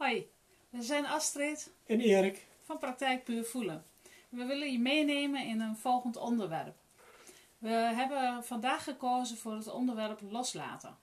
Hoi, 0.00 0.28
we 0.70 0.82
zijn 0.82 1.06
Astrid 1.06 1.72
En 1.86 2.00
Erik, 2.00 2.46
van 2.62 2.78
Praktijk 2.78 3.24
Puur 3.24 3.44
Voelen. 3.44 3.84
We 4.28 4.44
willen 4.44 4.72
je 4.72 4.78
meenemen 4.78 5.46
in 5.46 5.60
een 5.60 5.76
volgend 5.76 6.16
onderwerp. 6.16 6.76
We 7.58 7.68
hebben 7.68 8.44
vandaag 8.44 8.84
gekozen 8.84 9.36
voor 9.36 9.52
het 9.52 9.70
onderwerp 9.70 10.20
loslaten. 10.30 10.96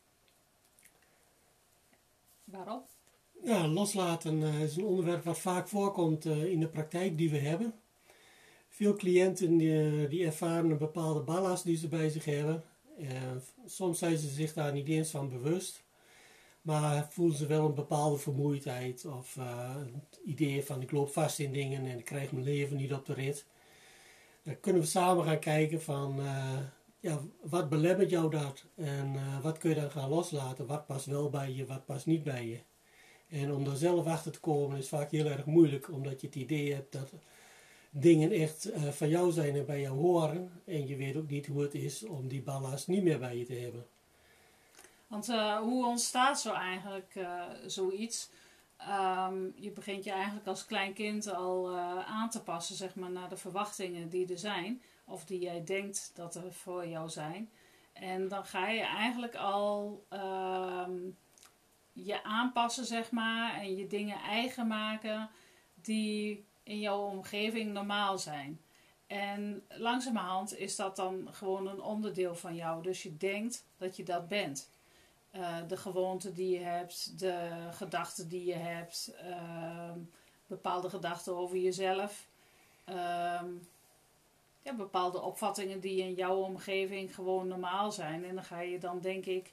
Waarom? 2.44 2.82
ja, 3.44 3.68
loslaten 3.68 4.44
eh, 4.44 4.62
is 4.62 4.75
een 4.75 4.86
onderwerp 4.86 5.23
wat 5.23 5.39
vaak 5.39 5.68
voorkomt 5.68 6.25
eh, 6.25 6.52
in 6.52 6.59
de 6.59 6.68
praktijk 6.68 7.18
die 7.18 7.29
we 7.29 7.39
hebben. 7.39 7.73
Veel 8.70 8.95
cliënten 8.95 9.57
die, 9.57 10.07
die 10.07 10.25
ervaren 10.25 10.70
een 10.70 10.77
bepaalde 10.77 11.21
ballast 11.21 11.64
die 11.64 11.77
ze 11.77 11.88
bij 11.88 12.09
zich 12.09 12.25
hebben. 12.25 12.64
Eh, 13.00 13.07
soms 13.66 14.00
zijn 14.00 14.18
ze 14.18 14.27
zich 14.27 14.54
daar 14.54 14.73
niet 14.73 14.88
eens 14.88 15.09
van 15.09 15.29
bewust. 15.29 15.86
Maar 16.68 17.07
voelen 17.09 17.38
ze 17.38 17.45
wel 17.45 17.66
een 17.66 17.73
bepaalde 17.73 18.17
vermoeidheid 18.17 19.05
of 19.05 19.38
eh, 19.38 19.75
het 19.75 20.20
idee 20.25 20.66
van 20.66 20.81
ik 20.81 20.91
loop 20.91 21.09
vast 21.09 21.39
in 21.39 21.52
dingen 21.52 21.85
en 21.85 21.98
ik 21.98 22.05
krijg 22.05 22.31
mijn 22.31 22.45
leven 22.45 22.77
niet 22.77 22.94
op 22.94 23.05
de 23.05 23.13
rit. 23.13 23.45
Dan 24.44 24.59
kunnen 24.59 24.81
we 24.81 24.88
samen 24.88 25.23
gaan 25.23 25.39
kijken 25.39 25.81
van 25.81 26.20
eh, 26.20 26.58
ja, 26.99 27.20
wat 27.41 27.70
belemmert 27.70 28.09
jou 28.09 28.30
dat 28.30 28.66
en 28.75 29.16
eh, 29.16 29.41
wat 29.41 29.58
kun 29.58 29.70
je 29.70 29.75
dan 29.75 29.91
gaan 29.91 30.09
loslaten. 30.09 30.67
Wat 30.67 30.85
past 30.85 31.05
wel 31.05 31.30
bij 31.30 31.52
je, 31.52 31.66
wat 31.66 31.85
past 31.85 32.05
niet 32.05 32.23
bij 32.23 32.48
je. 32.48 32.59
En 33.27 33.53
om 33.53 33.63
daar 33.63 33.75
zelf 33.75 34.05
achter 34.05 34.31
te 34.31 34.39
komen 34.39 34.77
is 34.77 34.89
vaak 34.89 35.11
heel 35.11 35.25
erg 35.25 35.45
moeilijk, 35.45 35.91
omdat 35.91 36.22
je 36.22 36.27
het 36.27 36.36
idee 36.36 36.73
hebt 36.73 36.91
dat 36.91 37.13
dingen 37.89 38.31
echt 38.31 38.72
van 38.89 39.09
jou 39.09 39.31
zijn 39.31 39.55
en 39.55 39.66
bij 39.66 39.81
jou 39.81 39.97
horen. 39.97 40.52
En 40.66 40.88
je 40.88 40.95
weet 40.95 41.16
ook 41.16 41.30
niet 41.30 41.47
hoe 41.47 41.61
het 41.61 41.73
is 41.73 42.03
om 42.03 42.27
die 42.27 42.41
ballast 42.41 42.88
niet 42.88 43.03
meer 43.03 43.20
bij 43.20 43.38
je 43.38 43.45
te 43.45 43.53
hebben. 43.53 43.86
Want 45.07 45.29
eh, 45.29 45.57
hoe 45.57 45.85
ontstaat 45.85 46.39
zo 46.39 46.53
eigenlijk 46.53 47.16
eh, 47.16 47.43
zoiets? 47.66 48.29
Ehm, 48.77 49.45
je 49.55 49.72
begint 49.72 50.03
je 50.03 50.11
eigenlijk 50.11 50.47
als 50.47 50.66
klein 50.66 50.94
kind 50.94 51.33
al 51.33 51.69
eh, 51.69 52.05
aan 52.05 52.30
te 52.30 52.44
passen 52.44 52.75
zeg 52.75 52.95
maar, 52.95 53.11
naar 53.11 53.30
de 53.30 53.38
verwachtingen 53.38 54.09
die 54.09 54.31
er 54.31 54.39
zijn. 54.39 54.81
Of 55.05 55.25
die 55.25 55.39
jij 55.39 55.64
denkt 55.64 56.11
dat 56.16 56.36
er 56.36 56.53
voor 56.53 56.88
jou 56.88 57.09
zijn. 57.09 57.49
En 57.94 58.27
dan 58.27 58.45
ga 58.45 58.67
je 58.67 58.81
eigenlijk 58.81 59.36
al 59.36 60.05
ehm, 60.09 60.97
je 61.94 62.23
aanpassen, 62.23 62.86
zeg 62.86 63.11
maar. 63.11 63.53
En 63.53 63.75
je 63.75 63.88
dingen 63.88 64.19
eigen 64.19 64.67
maken 64.67 65.30
die 65.81 66.45
in 66.64 66.80
jouw 66.80 66.99
omgeving 66.99 67.73
normaal 67.73 68.17
zijn. 68.17 68.61
En 69.08 69.66
langzamerhand 69.69 70.58
is 70.58 70.75
dat 70.75 70.95
dan 70.95 71.27
gewoon 71.31 71.67
een 71.67 71.81
onderdeel 71.81 72.36
van 72.36 72.55
jou. 72.55 72.83
Dus 72.83 73.03
je 73.03 73.17
denkt 73.17 73.66
dat 73.77 73.95
je 73.95 74.03
dat 74.03 74.27
bent. 74.27 74.69
Eh, 75.31 75.58
de 75.67 75.78
gewoonten 75.78 76.33
die 76.33 76.59
je 76.59 76.66
hebt, 76.66 77.20
de 77.20 77.67
gedachten 77.72 78.28
die 78.28 78.45
je 78.45 78.56
hebt, 78.56 79.14
ehm, 79.17 80.00
bepaalde 80.47 80.89
gedachten 80.89 81.36
over 81.36 81.58
jezelf, 81.58 82.28
ehm, 82.86 83.50
bepaalde 84.78 85.22
opvattingen 85.22 85.80
die 85.80 86.02
in 86.02 86.14
jouw 86.14 86.36
omgeving 86.36 87.16
gewoon 87.16 87.48
normaal 87.48 87.92
zijn. 87.92 88.25
En 88.25 88.36
dan 88.36 88.44
ga 88.44 88.59
je 88.59 88.80
dan 88.80 89.00
denk 89.00 89.25
ik 89.25 89.52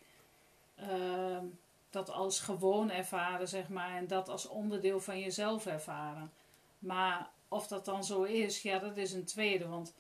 ehm, 0.77 1.45
dat 1.91 2.11
als 2.11 2.41
gewoon 2.41 2.91
ervaren, 2.91 3.49
zeg 3.49 3.69
maar, 3.69 3.97
en 3.97 4.07
dat 4.07 4.29
als 4.29 4.49
onderdeel 4.49 5.01
van 5.01 5.21
jezelf 5.21 5.67
ervaren. 5.67 6.33
Maar 6.79 7.31
of 7.49 7.67
dat 7.67 7.85
dan 7.85 8.05
zo 8.05 8.23
is, 8.23 8.63
ja, 8.63 8.79
dat 8.79 8.97
is 8.97 9.13
een 9.13 9.25
tweede. 9.25 9.69
Want 9.69 9.95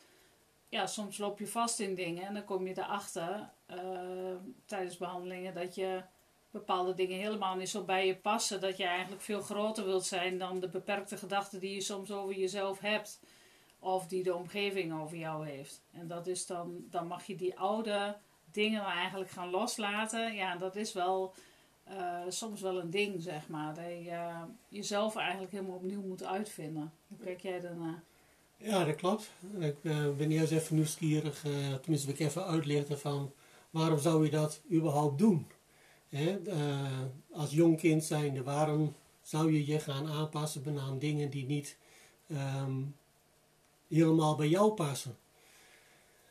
ja, 0.68 0.86
soms 0.86 1.18
loop 1.18 1.38
je 1.38 1.46
vast 1.46 1.80
in 1.80 1.94
dingen 1.94 2.26
en 2.26 2.34
dan 2.34 2.44
kom 2.44 2.66
je 2.66 2.78
erachter 2.78 3.50
eh, 3.66 3.78
tijdens 4.64 4.96
behandelingen 4.96 5.54
dat 5.54 5.74
je 5.74 6.02
bepaalde 6.50 6.94
dingen 6.94 7.18
helemaal 7.18 7.56
niet 7.56 7.68
zo 7.68 7.84
bij 7.84 8.06
je 8.06 8.16
passen. 8.16 8.60
Dat 8.60 8.76
je 8.76 8.84
eigenlijk 8.84 9.22
veel 9.22 9.40
groter 9.40 9.84
wilt 9.84 10.04
zijn 10.04 10.38
dan 10.38 10.60
de 10.60 10.68
beperkte 10.68 11.16
gedachten 11.16 11.60
die 11.60 11.74
je 11.74 11.80
soms 11.80 12.10
over 12.10 12.34
jezelf 12.34 12.78
hebt. 12.78 13.20
Of 13.78 14.06
die 14.06 14.22
de 14.22 14.34
omgeving 14.34 15.00
over 15.00 15.16
jou 15.16 15.46
heeft. 15.46 15.82
En 15.92 16.06
dat 16.08 16.26
is 16.26 16.46
dan, 16.46 16.84
dan 16.90 17.06
mag 17.06 17.26
je 17.26 17.36
die 17.36 17.58
oude 17.58 18.16
dingen 18.52 18.84
eigenlijk 18.84 19.30
gaan 19.30 19.50
loslaten. 19.50 20.34
Ja, 20.34 20.56
dat 20.56 20.76
is 20.76 20.92
wel 20.92 21.34
eh, 21.84 22.20
soms 22.28 22.60
wel 22.60 22.78
een 22.78 22.90
ding, 22.90 23.22
zeg 23.22 23.48
maar. 23.48 23.74
Dat 23.74 23.84
je 23.84 24.10
eh, 24.10 24.42
jezelf 24.68 25.16
eigenlijk 25.16 25.52
helemaal 25.52 25.76
opnieuw 25.76 26.02
moet 26.02 26.24
uitvinden. 26.24 26.92
Hoe 27.08 27.18
kijk 27.18 27.40
jij 27.40 27.60
daarnaar? 27.60 28.02
Ja, 28.56 28.84
dat 28.84 28.94
klopt. 28.94 29.30
Ik 29.58 29.76
eh, 29.82 30.08
ben 30.16 30.30
eerst 30.30 30.52
even 30.52 30.76
nieuwsgierig, 30.76 31.44
eh, 31.44 31.74
tenminste 31.74 32.10
ik 32.10 32.18
even 32.18 32.46
uitleggen 32.46 32.98
van 32.98 33.32
waarom 33.70 33.98
zou 33.98 34.24
je 34.24 34.30
dat 34.30 34.60
überhaupt 34.72 35.18
doen? 35.18 35.46
Eh, 36.10 36.90
als 37.32 37.50
jong 37.50 37.78
kind 37.78 38.04
zijnde, 38.04 38.42
waarom 38.42 38.94
zou 39.22 39.52
je 39.52 39.66
je 39.66 39.78
gaan 39.80 40.08
aanpassen 40.08 40.78
aan 40.78 40.98
dingen 40.98 41.30
die 41.30 41.46
niet 41.46 41.76
ehm, 42.28 42.82
helemaal 43.88 44.36
bij 44.36 44.48
jou 44.48 44.72
passen? 44.72 45.16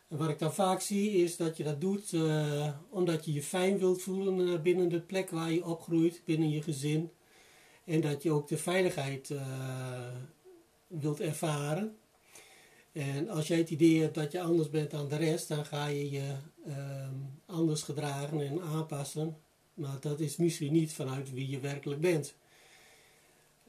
En 0.07 0.17
wat 0.17 0.29
ik 0.29 0.39
dan 0.39 0.53
vaak 0.53 0.81
zie 0.81 1.11
is 1.11 1.37
dat 1.37 1.57
je 1.57 1.63
dat 1.63 1.81
doet 1.81 2.15
omdat 2.89 3.25
je 3.25 3.33
je 3.33 3.43
fijn 3.43 3.77
wilt 3.77 4.01
voelen 4.01 4.61
binnen 4.61 4.89
de 4.89 5.01
plek 5.01 5.29
waar 5.29 5.51
je 5.51 5.65
opgroeit, 5.65 6.21
binnen 6.25 6.49
je 6.49 6.61
gezin. 6.61 7.11
En 7.85 8.01
dat 8.01 8.23
je 8.23 8.31
ook 8.31 8.47
de 8.47 8.57
veiligheid 8.57 9.33
wilt 10.87 11.19
ervaren. 11.19 11.97
En 12.93 13.29
als 13.29 13.47
jij 13.47 13.57
het 13.57 13.69
idee 13.69 14.01
hebt 14.01 14.15
dat 14.15 14.31
je 14.31 14.41
anders 14.41 14.69
bent 14.69 14.91
dan 14.91 15.07
de 15.07 15.15
rest, 15.15 15.47
dan 15.47 15.65
ga 15.65 15.85
je 15.85 16.11
je 16.11 16.35
ehm, 16.67 17.15
anders 17.45 17.81
gedragen 17.81 18.41
en 18.41 18.61
aanpassen. 18.61 19.37
Maar 19.73 19.97
dat 19.99 20.19
is 20.19 20.35
misschien 20.35 20.73
niet 20.73 20.93
vanuit 20.93 21.33
wie 21.33 21.49
je 21.49 21.59
werkelijk 21.59 22.01
bent. 22.01 22.35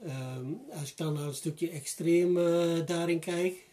Ehm, 0.03 0.47
als 0.71 0.91
ik 0.91 0.97
dan 0.97 1.13
naar 1.13 1.27
een 1.27 1.35
stukje 1.35 1.71
extreem 1.71 2.39
eh, 2.39 2.87
daarin 2.87 3.19
kijk. 3.19 3.69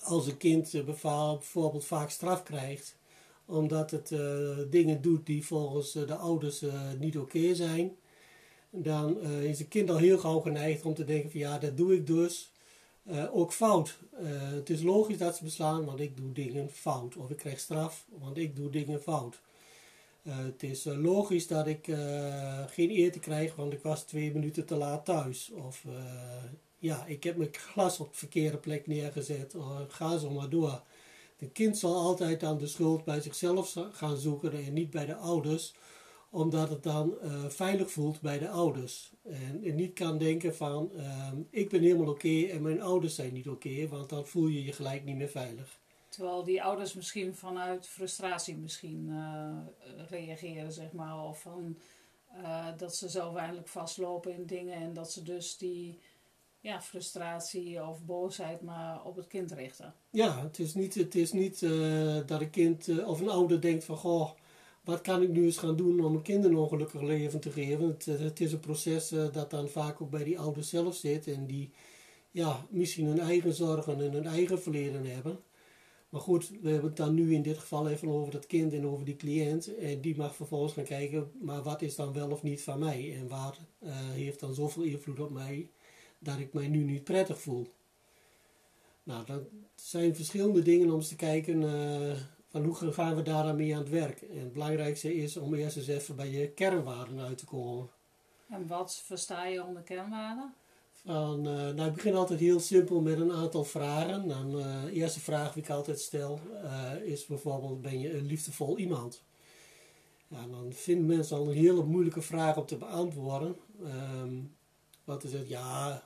Als 0.00 0.26
een 0.26 0.36
kind 0.36 0.74
eh, 0.74 0.84
bijvoorbeeld 0.84 1.84
vaak 1.84 2.10
straf 2.10 2.42
krijgt, 2.42 2.96
omdat 3.44 3.90
het 3.90 4.12
eh, 4.12 4.58
dingen 4.70 5.02
doet 5.02 5.26
die 5.26 5.46
volgens 5.46 5.92
de 5.92 6.14
ouders 6.14 6.64
niet 6.98 7.18
oké 7.18 7.54
zijn, 7.54 7.96
dan 8.70 9.20
is 9.22 9.60
een 9.60 9.68
kind 9.68 9.90
al 9.90 9.96
heel 9.96 10.18
gauw 10.18 10.40
geneigd 10.40 10.84
om 10.84 10.94
te 10.94 11.04
denken 11.04 11.30
van 11.30 11.40
ja, 11.40 11.58
dat 11.58 11.76
doe 11.76 11.94
ik 11.94 12.06
dus 12.06 12.50
eh, 13.06 13.36
ook 13.36 13.52
fout. 13.52 13.98
Eh, 14.12 14.50
het 14.50 14.70
is 14.70 14.82
logisch 14.82 15.18
dat 15.18 15.36
ze 15.36 15.44
beslaan, 15.44 15.84
want 15.84 16.00
ik 16.00 16.16
doe 16.16 16.32
dingen 16.32 16.70
fout. 16.70 17.16
Of 17.16 17.30
ik 17.30 17.36
krijg 17.36 17.58
straf, 17.58 18.04
want 18.08 18.36
ik 18.36 18.56
doe 18.56 18.70
dingen 18.70 19.02
fout. 19.02 19.40
Eh, 20.22 20.38
het 20.38 20.62
is 20.62 20.84
logisch 20.84 21.46
dat 21.46 21.66
ik 21.66 21.84
geen 22.70 22.90
eten 22.90 23.20
krijg, 23.20 23.54
want 23.56 23.72
ik 23.72 23.82
was 23.82 24.02
twee 24.02 24.32
minuten 24.32 24.66
te 24.66 24.76
laat 24.76 25.04
thuis. 25.04 25.50
Of 25.50 25.84
ja, 26.78 27.04
ik 27.06 27.24
heb 27.24 27.36
mijn 27.36 27.54
glas 27.54 28.00
op 28.00 28.10
de 28.10 28.18
verkeerde 28.18 28.56
plek 28.56 28.86
neergezet. 28.86 29.54
Of, 29.54 29.64
ga 29.88 30.18
zo 30.18 30.30
maar 30.30 30.48
door. 30.48 30.82
Het 31.36 31.52
kind 31.52 31.78
zal 31.78 31.94
altijd 31.94 32.40
dan 32.40 32.58
de 32.58 32.66
schuld 32.66 33.04
bij 33.04 33.20
zichzelf 33.20 33.76
gaan 33.92 34.16
zoeken 34.16 34.52
en 34.52 34.72
niet 34.72 34.90
bij 34.90 35.06
de 35.06 35.14
ouders 35.14 35.74
omdat 36.30 36.68
het 36.68 36.82
dan 36.82 37.20
eh, 37.20 37.44
veilig 37.48 37.90
voelt 37.90 38.20
bij 38.20 38.38
de 38.38 38.48
ouders. 38.48 39.12
En, 39.22 39.64
en 39.64 39.74
niet 39.74 39.92
kan 39.92 40.18
denken 40.18 40.56
van, 40.56 40.92
ehm, 40.96 41.36
ik 41.50 41.68
ben 41.68 41.82
helemaal 41.82 42.08
oké 42.08 42.42
en 42.42 42.62
mijn 42.62 42.82
ouders 42.82 43.14
zijn 43.14 43.32
niet 43.32 43.48
oké, 43.48 43.88
want 43.88 44.08
dan 44.08 44.26
voel 44.26 44.46
je 44.46 44.64
je 44.64 44.72
gelijk 44.72 45.04
niet 45.04 45.16
meer 45.16 45.28
veilig. 45.28 45.78
Terwijl 46.08 46.44
die 46.44 46.62
ouders 46.62 46.94
misschien 46.94 47.34
vanuit 47.34 47.86
frustratie 47.86 48.56
misschien 48.56 49.08
eh, 49.10 49.56
reageren, 50.08 50.72
zeg 50.72 50.92
maar. 50.92 51.24
Of 51.24 51.40
van, 51.40 51.78
eh, 52.42 52.66
dat 52.76 52.96
ze 52.96 53.08
zelf 53.08 53.36
eigenlijk 53.36 53.68
vastlopen 53.68 54.32
in 54.32 54.46
dingen 54.46 54.74
en 54.74 54.94
dat 54.94 55.12
ze 55.12 55.22
dus 55.22 55.56
die 55.56 55.98
ja, 56.60 56.82
frustratie 56.82 57.84
of 57.84 58.04
boosheid 58.04 58.60
maar 58.60 59.04
op 59.04 59.16
het 59.16 59.26
kind 59.26 59.52
richten. 59.52 59.94
Ja, 60.10 60.42
het 60.42 60.58
is 60.58 60.74
niet, 60.74 60.94
het 60.94 61.14
is 61.14 61.32
niet 61.32 61.60
dat 62.26 62.40
een 62.40 62.50
kind 62.50 63.04
of 63.04 63.20
een 63.20 63.28
ouder 63.28 63.60
denkt 63.60 63.84
van, 63.84 63.96
goh, 63.96 64.30
wat 64.86 65.00
kan 65.00 65.22
ik 65.22 65.28
nu 65.28 65.44
eens 65.44 65.58
gaan 65.58 65.76
doen 65.76 66.04
om 66.04 66.14
een 66.14 66.22
kind 66.22 66.44
een 66.44 66.56
ongelukkig 66.56 67.00
leven 67.00 67.40
te 67.40 67.50
geven. 67.50 67.88
Het, 67.88 68.06
eh, 68.06 68.18
het 68.18 68.40
is 68.40 68.52
een 68.52 68.60
proces 68.60 69.12
eh, 69.12 69.32
dat 69.32 69.50
dan 69.50 69.68
vaak 69.68 70.00
ook 70.00 70.10
bij 70.10 70.24
die 70.24 70.38
ouders 70.38 70.68
zelf 70.68 70.94
zit 70.94 71.26
en 71.26 71.46
die 71.46 71.70
ja, 72.30 72.66
misschien 72.70 73.06
hun 73.06 73.18
eigen 73.18 73.54
zorgen 73.54 74.00
en 74.00 74.12
hun 74.12 74.26
eigen 74.26 74.62
verleden 74.62 75.04
hebben. 75.04 75.38
Maar 76.08 76.20
goed, 76.20 76.48
we 76.62 76.68
hebben 76.68 76.88
het 76.88 76.96
dan 76.96 77.14
nu 77.14 77.34
in 77.34 77.42
dit 77.42 77.58
geval 77.58 77.88
even 77.88 78.08
over 78.08 78.32
dat 78.32 78.46
kind 78.46 78.72
en 78.72 78.86
over 78.86 79.04
die 79.04 79.16
cliënt. 79.16 79.76
En 79.76 80.00
die 80.00 80.16
mag 80.16 80.36
vervolgens 80.36 80.72
gaan 80.72 80.84
kijken, 80.84 81.30
maar 81.40 81.62
wat 81.62 81.82
is 81.82 81.96
dan 81.96 82.12
wel 82.12 82.30
of 82.30 82.42
niet 82.42 82.62
van 82.62 82.78
mij? 82.78 83.16
En 83.16 83.28
waar 83.28 83.58
eh, 83.78 83.90
heeft 84.10 84.40
dan 84.40 84.54
zoveel 84.54 84.82
invloed 84.82 85.20
op 85.20 85.30
mij 85.30 85.68
dat 86.18 86.38
ik 86.38 86.52
mij 86.52 86.68
nu 86.68 86.82
niet 86.84 87.04
prettig 87.04 87.40
voel? 87.40 87.66
Nou, 89.02 89.26
dat 89.26 89.42
zijn 89.74 90.14
verschillende 90.14 90.62
dingen 90.62 90.90
om 90.90 90.96
eens 90.96 91.08
te 91.08 91.16
kijken 91.16 91.62
van 92.56 92.64
hoe 92.64 92.92
gaan 92.92 93.16
we 93.16 93.22
daar 93.22 93.44
dan 93.44 93.56
mee 93.56 93.74
aan 93.74 93.80
het 93.80 93.90
werk. 93.90 94.20
En 94.22 94.38
het 94.38 94.52
belangrijkste 94.52 95.14
is 95.14 95.36
om 95.36 95.54
eerst 95.54 95.76
eens 95.76 95.86
even 95.86 96.16
bij 96.16 96.30
je 96.30 96.48
kernwaarden 96.48 97.20
uit 97.20 97.38
te 97.38 97.44
komen. 97.44 97.88
En 98.48 98.66
wat 98.66 99.02
versta 99.04 99.46
je 99.46 99.64
onder 99.64 99.82
kernwaarden? 99.82 100.54
Van, 100.92 101.46
eh, 101.46 101.52
nou, 101.52 101.88
ik 101.88 101.94
begin 101.94 102.14
altijd 102.14 102.40
heel 102.40 102.60
simpel 102.60 103.00
met 103.00 103.20
een 103.20 103.32
aantal 103.32 103.64
vragen. 103.64 104.28
Dan, 104.28 104.58
eh, 104.58 104.82
de 104.84 104.92
eerste 104.92 105.20
vraag 105.20 105.52
die 105.52 105.62
ik 105.62 105.70
altijd 105.70 106.00
stel 106.00 106.40
eh, 106.62 107.02
is 107.02 107.26
bijvoorbeeld, 107.26 107.82
ben 107.82 108.00
je 108.00 108.16
een 108.16 108.26
liefdevol 108.26 108.78
iemand? 108.78 109.22
Ja, 110.28 110.46
dan 110.46 110.72
vinden 110.72 111.06
mensen 111.06 111.36
al 111.36 111.46
een 111.46 111.56
hele 111.56 111.84
moeilijke 111.84 112.22
vraag 112.22 112.56
om 112.56 112.66
te 112.66 112.76
beantwoorden. 112.76 113.56
Ehm, 113.84 114.34
Want 115.04 115.22
hij 115.22 115.30
zegt, 115.30 115.48
ja, 115.48 116.02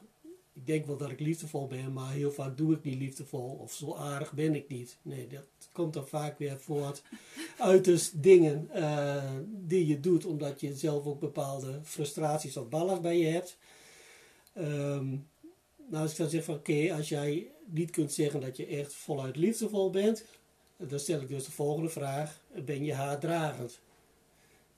ik 0.61 0.67
denk 0.67 0.87
wel 0.87 0.97
dat 0.97 1.11
ik 1.11 1.21
liefdevol 1.21 1.67
ben, 1.67 1.93
maar 1.93 2.13
heel 2.13 2.33
vaak 2.33 2.57
doe 2.57 2.75
ik 2.75 2.83
niet 2.83 2.99
liefdevol. 2.99 3.59
Of 3.61 3.73
zo 3.73 3.95
aardig 3.95 4.33
ben 4.33 4.55
ik 4.55 4.69
niet. 4.69 4.97
Nee, 5.03 5.27
dat 5.27 5.45
komt 5.73 5.95
dan 5.95 6.09
vaak 6.09 6.39
weer 6.39 6.61
voort 6.61 7.03
uit 7.59 7.85
dus 7.85 8.11
dingen 8.15 8.71
uh, 8.75 9.25
die 9.47 9.87
je 9.87 10.01
doet, 10.01 10.25
omdat 10.25 10.61
je 10.61 10.75
zelf 10.75 11.07
ook 11.07 11.21
bepaalde 11.21 11.81
frustraties 11.83 12.57
of 12.57 12.69
ballast 12.69 13.01
bij 13.01 13.19
je 13.19 13.27
hebt. 13.27 13.57
Um, 14.59 15.29
nou, 15.89 16.03
als 16.03 16.11
ik 16.11 16.17
dan 16.17 16.29
zeg 16.29 16.45
van 16.45 16.55
oké, 16.55 16.95
als 16.95 17.09
jij 17.09 17.51
niet 17.65 17.91
kunt 17.91 18.13
zeggen 18.13 18.41
dat 18.41 18.57
je 18.57 18.67
echt 18.67 18.95
voluit 18.95 19.37
liefdevol 19.37 19.91
bent, 19.91 20.25
dan 20.77 20.99
stel 20.99 21.21
ik 21.21 21.29
dus 21.29 21.45
de 21.45 21.51
volgende 21.53 21.89
vraag: 21.91 22.41
ben 22.65 22.85
je 22.85 22.95
haatdragend? 22.95 23.81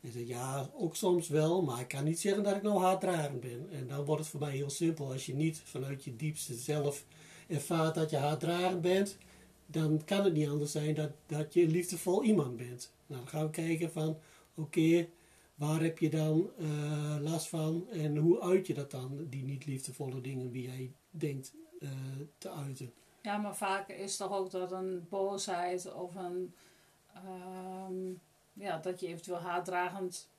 En 0.03 0.13
zeg 0.13 0.27
ja, 0.27 0.71
ook 0.75 0.97
soms 0.97 1.29
wel, 1.29 1.63
maar 1.63 1.81
ik 1.81 1.89
kan 1.89 2.05
niet 2.05 2.21
zeggen 2.21 2.43
dat 2.43 2.57
ik 2.57 2.63
nou 2.63 2.83
haatdragend 2.83 3.41
ben. 3.41 3.69
En 3.71 3.87
dan 3.87 4.05
wordt 4.05 4.21
het 4.21 4.31
voor 4.31 4.41
mij 4.41 4.57
heel 4.57 4.71
simpel. 4.71 5.13
Als 5.13 5.27
je 5.27 5.35
niet 5.35 5.61
vanuit 5.65 6.05
je 6.05 6.17
diepste 6.17 6.55
zelf 6.55 7.05
ervaart 7.49 7.95
dat 7.95 8.11
je 8.11 8.17
haatdragend 8.17 8.81
bent, 8.81 9.19
dan 9.67 10.03
kan 10.05 10.25
het 10.25 10.33
niet 10.33 10.49
anders 10.49 10.73
zijn 10.73 10.95
dat, 10.95 11.11
dat 11.27 11.55
je 11.55 11.69
liefdevol 11.69 12.23
iemand 12.23 12.57
bent. 12.57 12.93
Nou, 13.07 13.21
dan 13.21 13.31
gaan 13.31 13.45
we 13.45 13.51
kijken 13.51 13.93
van 13.93 14.19
oké, 14.55 15.09
waar 15.55 15.81
heb 15.81 15.99
je 15.99 16.11
dan 16.11 16.51
uh, 16.59 17.17
last 17.21 17.49
van 17.49 17.89
en 17.91 18.17
hoe 18.17 18.41
uit 18.41 18.67
je 18.67 18.75
dat 18.75 18.91
dan, 18.91 19.27
die 19.31 19.45
niet 19.45 19.67
liefdevolle 19.67 20.21
dingen 20.21 20.51
wie 20.51 20.63
jij 20.63 20.93
denkt 21.11 21.55
uh, 21.81 21.91
te 22.39 22.51
uiten. 22.51 22.93
Ja, 23.23 23.37
maar 23.37 23.57
vaak 23.57 23.89
is 23.89 24.17
toch 24.17 24.33
ook 24.33 24.51
dat 24.51 24.73
een 24.73 25.07
boosheid 25.09 25.95
of 25.95 26.15
een, 26.15 26.55
um, 27.89 28.21
ja, 28.53 28.79
dat 28.79 29.01
je 29.01 29.07
eventueel 29.07 29.41
haatdragend 29.41 30.31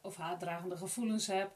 of 0.00 0.16
haatdragende 0.16 0.76
gevoelens 0.76 1.26
hebt, 1.26 1.52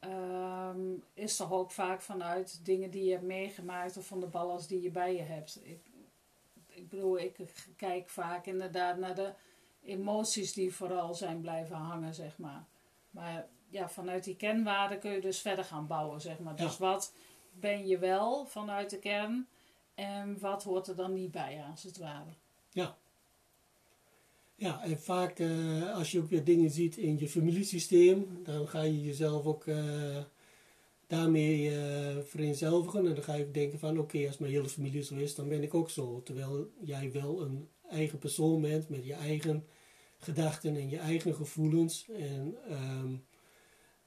um, 0.00 1.02
is 1.14 1.36
toch 1.36 1.52
ook 1.52 1.70
vaak 1.70 2.00
vanuit 2.00 2.64
dingen 2.64 2.90
die 2.90 3.04
je 3.04 3.10
hebt 3.10 3.24
meegemaakt 3.24 3.96
of 3.96 4.06
van 4.06 4.20
de 4.20 4.26
ballast 4.26 4.68
die 4.68 4.82
je 4.82 4.90
bij 4.90 5.14
je 5.16 5.22
hebt. 5.22 5.60
Ik, 5.62 5.80
ik 6.66 6.88
bedoel, 6.88 7.18
ik 7.18 7.36
kijk 7.76 8.08
vaak 8.08 8.46
inderdaad 8.46 8.98
naar 8.98 9.14
de 9.14 9.32
emoties 9.82 10.52
die 10.52 10.74
vooral 10.74 11.14
zijn 11.14 11.40
blijven 11.40 11.76
hangen, 11.76 12.14
zeg 12.14 12.38
maar. 12.38 12.64
Maar 13.10 13.46
ja, 13.68 13.88
vanuit 13.88 14.24
die 14.24 14.36
kenwaarden 14.36 14.98
kun 14.98 15.10
je 15.10 15.20
dus 15.20 15.40
verder 15.40 15.64
gaan 15.64 15.86
bouwen, 15.86 16.20
zeg 16.20 16.38
maar. 16.38 16.56
Dus 16.56 16.78
wat 16.78 17.12
ben 17.50 17.86
je 17.86 17.98
wel 17.98 18.44
vanuit 18.44 18.90
de 18.90 18.98
kern 18.98 19.48
en 19.94 20.38
wat 20.40 20.62
hoort 20.64 20.86
er 20.86 20.96
dan 20.96 21.12
niet 21.12 21.30
bij, 21.30 21.64
als 21.70 21.82
het 21.82 21.98
ware. 21.98 22.30
Ja. 22.70 22.96
Ja, 24.60 24.82
en 24.82 25.00
vaak 25.00 25.38
uh, 25.38 25.94
als 25.94 26.10
je 26.10 26.18
ook 26.18 26.28
weer 26.28 26.44
dingen 26.44 26.70
ziet 26.70 26.96
in 26.96 27.18
je 27.18 27.28
familiesysteem, 27.28 28.42
dan 28.42 28.68
ga 28.68 28.82
je 28.82 29.02
jezelf 29.02 29.46
ook 29.46 29.66
uh, 29.66 30.18
daarmee 31.06 31.70
uh, 31.70 32.18
vereenzelvigen. 32.24 33.06
En 33.06 33.14
dan 33.14 33.24
ga 33.24 33.34
je 33.34 33.50
denken 33.50 33.78
van 33.78 33.98
oké, 33.98 34.26
als 34.26 34.38
mijn 34.38 34.52
hele 34.52 34.68
familie 34.68 35.02
zo 35.02 35.14
is, 35.14 35.34
dan 35.34 35.48
ben 35.48 35.62
ik 35.62 35.74
ook 35.74 35.90
zo. 35.90 36.22
Terwijl 36.22 36.70
jij 36.80 37.12
wel 37.12 37.42
een 37.42 37.68
eigen 37.90 38.18
persoon 38.18 38.60
bent 38.60 38.88
met 38.88 39.06
je 39.06 39.12
eigen 39.12 39.66
gedachten 40.18 40.76
en 40.76 40.88
je 40.88 40.98
eigen 40.98 41.34
gevoelens. 41.34 42.08
En 42.08 42.56
um, 42.70 43.24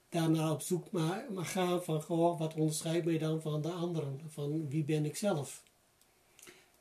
daarna 0.10 0.52
op 0.52 0.62
zoek 0.62 0.92
maar, 0.92 1.26
maar 1.34 1.46
gaan 1.46 1.84
van, 1.84 2.02
goh, 2.02 2.40
wat 2.40 2.54
onderscheidt 2.54 3.06
mij 3.06 3.18
dan 3.18 3.42
van 3.42 3.62
de 3.62 3.72
anderen? 3.72 4.22
Van 4.28 4.70
wie 4.70 4.84
ben 4.84 5.06
ik 5.06 5.16
zelf? 5.16 5.64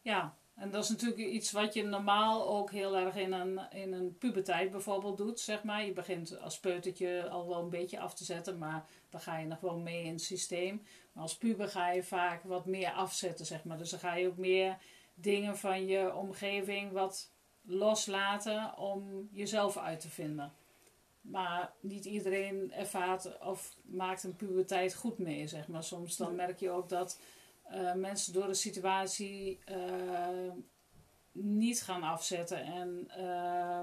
Ja, 0.02 0.38
en 0.60 0.70
dat 0.70 0.84
is 0.84 0.90
natuurlijk 0.90 1.20
iets 1.20 1.52
wat 1.52 1.74
je 1.74 1.84
normaal 1.84 2.48
ook 2.48 2.70
heel 2.70 2.96
erg 2.96 3.16
in 3.16 3.32
een, 3.32 3.60
in 3.70 3.92
een 3.92 4.16
puberteit 4.18 4.70
bijvoorbeeld 4.70 5.16
doet, 5.16 5.40
zeg 5.40 5.62
maar. 5.62 5.84
Je 5.84 5.92
begint 5.92 6.40
als 6.40 6.58
peutertje 6.58 7.28
al 7.28 7.48
wel 7.48 7.62
een 7.62 7.70
beetje 7.70 8.00
af 8.00 8.14
te 8.14 8.24
zetten, 8.24 8.58
maar 8.58 8.84
dan 9.10 9.20
ga 9.20 9.38
je 9.38 9.46
nog 9.46 9.60
wel 9.60 9.78
mee 9.78 10.04
in 10.04 10.12
het 10.12 10.22
systeem. 10.22 10.82
Maar 11.12 11.22
als 11.22 11.36
puber 11.36 11.68
ga 11.68 11.90
je 11.90 12.02
vaak 12.02 12.42
wat 12.42 12.66
meer 12.66 12.90
afzetten, 12.90 13.46
zeg 13.46 13.64
maar. 13.64 13.78
Dus 13.78 13.90
dan 13.90 14.00
ga 14.00 14.14
je 14.14 14.26
ook 14.26 14.36
meer 14.36 14.78
dingen 15.14 15.56
van 15.58 15.86
je 15.86 16.14
omgeving 16.14 16.92
wat 16.92 17.32
loslaten 17.62 18.78
om 18.78 19.28
jezelf 19.32 19.76
uit 19.76 20.00
te 20.00 20.08
vinden. 20.08 20.52
Maar 21.20 21.72
niet 21.80 22.04
iedereen 22.04 22.72
ervaart 22.72 23.38
of 23.38 23.76
maakt 23.82 24.22
een 24.22 24.36
puberteit 24.36 24.94
goed 24.94 25.18
mee, 25.18 25.48
zeg 25.48 25.68
maar. 25.68 25.84
Soms 25.84 26.16
dan 26.16 26.34
merk 26.34 26.58
je 26.58 26.70
ook 26.70 26.88
dat 26.88 27.18
uh, 27.74 27.94
mensen 27.94 28.32
door 28.32 28.46
de 28.46 28.54
situatie 28.54 29.58
uh, 29.70 30.52
niet 31.32 31.82
gaan 31.82 32.02
afzetten 32.02 32.64
en 32.64 33.08
uh, 33.18 33.80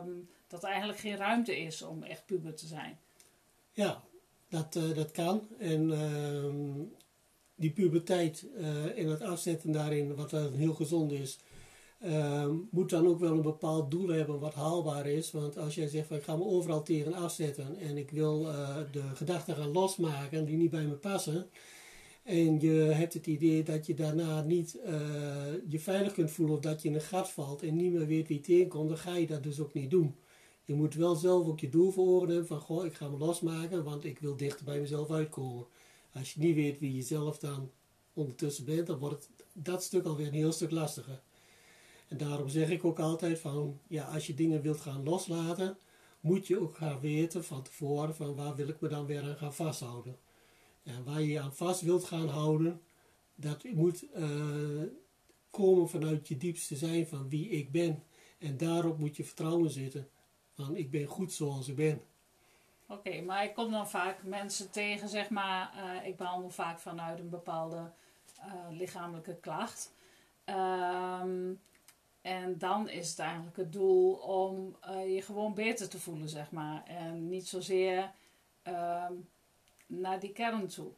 dat 0.48 0.64
er 0.64 0.70
eigenlijk 0.70 1.00
geen 1.00 1.16
ruimte 1.16 1.60
is 1.60 1.82
om 1.82 2.04
echt 2.04 2.26
puber 2.26 2.56
te 2.56 2.68
zijn. 2.68 3.00
Ja, 3.74 4.04
dat, 4.50 4.76
uh, 4.76 4.96
dat 4.96 5.12
kan. 5.12 5.48
En 5.60 5.92
ehm, 5.92 6.84
die 7.56 7.72
puberteit 7.72 8.46
en 8.96 9.08
het 9.08 9.22
afzetten 9.22 9.72
daarin, 9.72 10.16
wat 10.16 10.32
heel 10.32 10.74
gezond 10.74 11.12
is, 11.12 11.40
uh, 12.06 12.48
moet 12.72 12.90
dan 12.90 13.08
ook 13.08 13.20
wel 13.20 13.32
een 13.32 13.42
bepaald 13.42 13.92
doel 13.92 14.08
hebben 14.08 14.40
wat 14.40 14.54
haalbaar 14.54 15.06
is. 15.06 15.32
Want 15.32 15.58
als 15.58 15.76
jij 15.76 15.88
zegt 15.88 16.08
van 16.08 16.18
ik 16.18 16.24
ga 16.24 16.36
me 16.36 16.44
overal 16.44 16.84
tegen 16.84 17.14
afzetten 17.14 17.78
en 17.78 17.98
ik 17.98 18.12
wil 18.12 18.42
de 18.92 19.04
gedachten 19.14 19.56
gaan 19.56 19.72
losmaken 19.72 20.46
die 20.46 20.58
niet 20.58 20.70
bij 20.72 20.86
me 20.86 20.94
passen. 20.94 21.50
En 22.28 22.60
je 22.60 22.72
hebt 22.72 23.14
het 23.14 23.28
idee 23.28 23.64
dat 23.64 23.86
je 23.86 23.94
daarna 23.94 24.42
niet 24.42 24.78
uh, 24.86 24.92
je 25.68 25.80
veilig 25.80 26.14
kunt 26.14 26.32
voelen 26.32 26.56
of 26.56 26.62
dat 26.62 26.82
je 26.82 26.88
in 26.90 26.96
een 26.96 27.02
gat 27.02 27.30
valt 27.30 27.62
en 27.64 27.76
niet 27.76 27.94
meer 27.94 28.08
weet 28.08 28.28
wie 28.28 28.40
tegenkomt, 28.40 28.90
dan 28.90 28.98
ga 28.98 29.16
je 29.16 29.28
dat 29.28 29.44
dus 29.44 29.60
ook 29.60 29.74
niet 29.74 29.92
doen. 29.92 30.16
Je 30.64 30.74
moet 30.74 30.94
wel 30.94 31.16
zelf 31.16 31.48
ook 31.48 31.60
je 31.60 31.70
doel 31.70 31.92
verordenen 31.92 32.48
van 32.48 32.60
goh, 32.60 32.86
ik 32.86 32.94
ga 32.94 33.10
me 33.10 33.18
losmaken, 33.18 33.84
want 33.84 34.06
ik 34.06 34.20
wil 34.20 34.36
dichter 34.36 34.66
bij 34.66 34.80
mezelf 34.80 35.12
uitkomen. 35.12 35.66
Als 36.14 36.34
je 36.34 36.40
niet 36.40 36.56
weet 36.56 36.80
wie 36.80 36.96
je 36.96 37.02
zelf 37.02 37.38
dan 37.38 37.72
ondertussen 38.14 38.66
bent, 38.66 38.88
dan 38.88 38.98
wordt 38.98 39.30
dat 39.54 39.84
stuk 39.84 40.06
alweer 40.06 40.28
een 40.28 40.34
heel 40.34 40.52
stuk 40.52 40.72
lastiger. 40.72 41.22
En 42.08 42.18
daarom 42.18 42.50
zeg 42.50 42.70
ik 42.70 42.86
ook 42.86 43.00
altijd 43.00 43.40
van, 43.40 43.80
ja, 43.88 44.04
als 44.04 44.28
je 44.28 44.34
dingen 44.34 44.62
wilt 44.62 44.82
gaan 44.82 45.04
loslaten, 45.04 45.78
moet 46.20 46.48
je 46.48 46.62
ook 46.62 46.76
gaan 46.76 47.00
weten 47.00 47.44
van 47.44 47.62
tevoren 47.64 48.16
van 48.16 48.36
waar 48.36 48.56
wil 48.56 48.68
ik 48.68 48.82
me 48.82 48.88
dan 48.88 49.06
weer 49.06 49.22
aan 49.22 49.38
gaan 49.38 49.54
vasthouden. 49.54 50.16
En 50.88 51.04
waar 51.04 51.22
je 51.22 51.28
je 51.28 51.40
aan 51.40 51.56
vast 51.56 51.82
wilt 51.82 52.04
gaan 52.04 52.28
houden, 52.28 52.82
dat 53.36 53.64
moet 53.64 54.04
uh, 54.16 54.84
komen 55.50 55.90
vanuit 55.90 56.28
je 56.28 56.38
diepste 56.38 56.76
zijn 56.76 57.08
van 57.08 57.30
wie 57.30 57.50
ik 57.50 57.72
ben. 57.72 58.04
En 58.40 58.58
daarop 58.58 58.98
moet 59.00 59.16
je 59.16 59.24
vertrouwen 59.24 59.70
zitten. 59.70 60.10
Van 60.54 60.76
ik 60.76 60.92
ben 60.92 61.06
goed 61.06 61.34
zoals 61.34 61.68
ik 61.68 61.76
ben. 61.76 62.02
Oké, 62.88 63.22
maar 63.22 63.44
ik 63.44 63.54
kom 63.54 63.72
dan 63.72 63.90
vaak 63.90 64.24
mensen 64.24 64.72
tegen, 64.72 65.10
zeg 65.10 65.30
maar, 65.30 65.74
uh, 65.76 66.08
ik 66.08 66.18
behandel 66.18 66.50
vaak 66.50 66.80
vanuit 66.80 67.20
een 67.20 67.30
bepaalde 67.30 67.92
uh, 68.46 68.78
lichamelijke 68.78 69.36
klacht. 69.36 69.94
Um, 70.46 71.60
en 72.22 72.58
dan 72.58 72.90
is 72.90 73.10
het 73.10 73.20
eigenlijk 73.20 73.58
het 73.58 73.72
doel 73.72 74.14
om 74.14 74.76
je 75.08 75.22
gewoon 75.22 75.54
beter 75.54 75.90
te 75.90 76.00
voelen, 76.00 76.30
zeg 76.30 76.52
maar. 76.52 76.84
En 76.86 77.30
niet 77.30 77.48
zozeer 77.48 78.12
uh, 78.68 79.06
naar 79.88 80.20
die 80.20 80.32
kern 80.32 80.68
toe. 80.68 80.92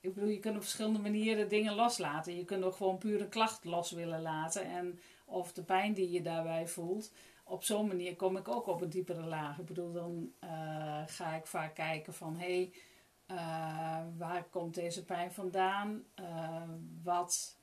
Ik 0.00 0.14
bedoel, 0.14 0.30
je 0.30 0.38
kunt 0.38 0.56
op 0.56 0.62
verschillende 0.62 0.98
manieren 0.98 1.48
dingen 1.48 1.74
loslaten. 1.74 2.36
Je 2.36 2.44
kunt 2.44 2.64
ook 2.64 2.76
gewoon 2.76 2.98
puur 2.98 3.20
een 3.20 3.28
klacht 3.28 3.64
los 3.64 3.90
willen 3.90 4.22
laten. 4.22 4.64
En 4.64 5.00
of 5.24 5.52
de 5.52 5.62
pijn 5.62 5.92
die 5.92 6.10
je 6.10 6.22
daarbij 6.22 6.66
voelt. 6.68 7.12
Op 7.44 7.64
zo'n 7.64 7.86
manier 7.86 8.16
kom 8.16 8.36
ik 8.36 8.48
ook 8.48 8.66
op 8.66 8.80
een 8.80 8.90
diepere 8.90 9.24
laag. 9.24 9.58
Ik 9.58 9.66
bedoel, 9.66 9.92
dan 9.92 10.32
uh, 10.44 11.02
ga 11.06 11.34
ik 11.34 11.46
vaak 11.46 11.74
kijken 11.74 12.14
van... 12.14 12.38
hey, 12.38 12.72
uh, 13.30 14.00
waar 14.16 14.44
komt 14.50 14.74
deze 14.74 15.04
pijn 15.04 15.32
vandaan? 15.32 16.04
wat, 17.02 17.58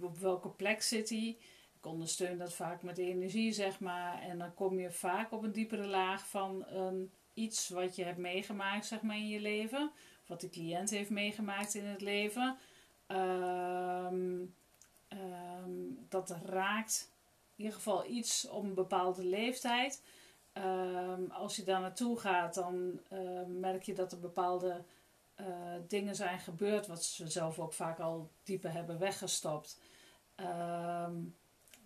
op 0.00 0.18
welke 0.18 0.48
plek 0.48 0.82
zit 0.82 1.08
hij? 1.08 1.38
ondersteun 1.86 2.38
dat 2.38 2.54
vaak 2.54 2.82
met 2.82 2.98
energie, 2.98 3.52
zeg 3.52 3.80
maar. 3.80 4.22
En 4.22 4.38
dan 4.38 4.54
kom 4.54 4.78
je 4.78 4.90
vaak 4.90 5.32
op 5.32 5.42
een 5.42 5.52
diepere 5.52 5.86
laag 5.86 6.28
van 6.28 6.64
een, 6.66 7.12
iets 7.36 7.68
wat 7.68 7.96
je 7.96 8.04
hebt 8.04 8.18
meegemaakt, 8.18 8.86
zeg 8.86 9.02
maar, 9.02 9.16
in 9.16 9.28
je 9.28 9.40
leven. 9.40 9.90
Of 10.22 10.28
wat 10.28 10.40
de 10.40 10.50
cliënt 10.50 10.90
heeft 10.90 11.10
meegemaakt 11.10 11.74
in 11.74 11.84
het 11.84 12.00
leven. 12.00 12.56
Um, 13.06 14.54
um, 15.08 16.06
dat 16.08 16.36
raakt 16.44 17.10
in 17.56 17.64
ieder 17.64 17.74
geval 17.74 18.06
iets 18.06 18.48
op 18.48 18.62
een 18.62 18.74
bepaalde 18.74 19.24
leeftijd. 19.24 20.02
Um, 20.52 21.30
als 21.30 21.56
je 21.56 21.64
daar 21.64 21.80
naartoe 21.80 22.18
gaat, 22.18 22.54
dan 22.54 23.00
merk 23.46 23.82
je 23.82 23.94
dat 23.94 24.12
er 24.12 24.20
bepaalde 24.20 24.84
uh, 25.40 25.46
dingen 25.88 26.14
zijn 26.14 26.38
gebeurd, 26.38 26.86
wat 26.86 27.04
ze 27.04 27.28
zelf 27.28 27.58
ook 27.58 27.72
vaak 27.72 28.00
al 28.00 28.30
dieper 28.42 28.72
hebben 28.72 28.98
weggestopt. 28.98 29.80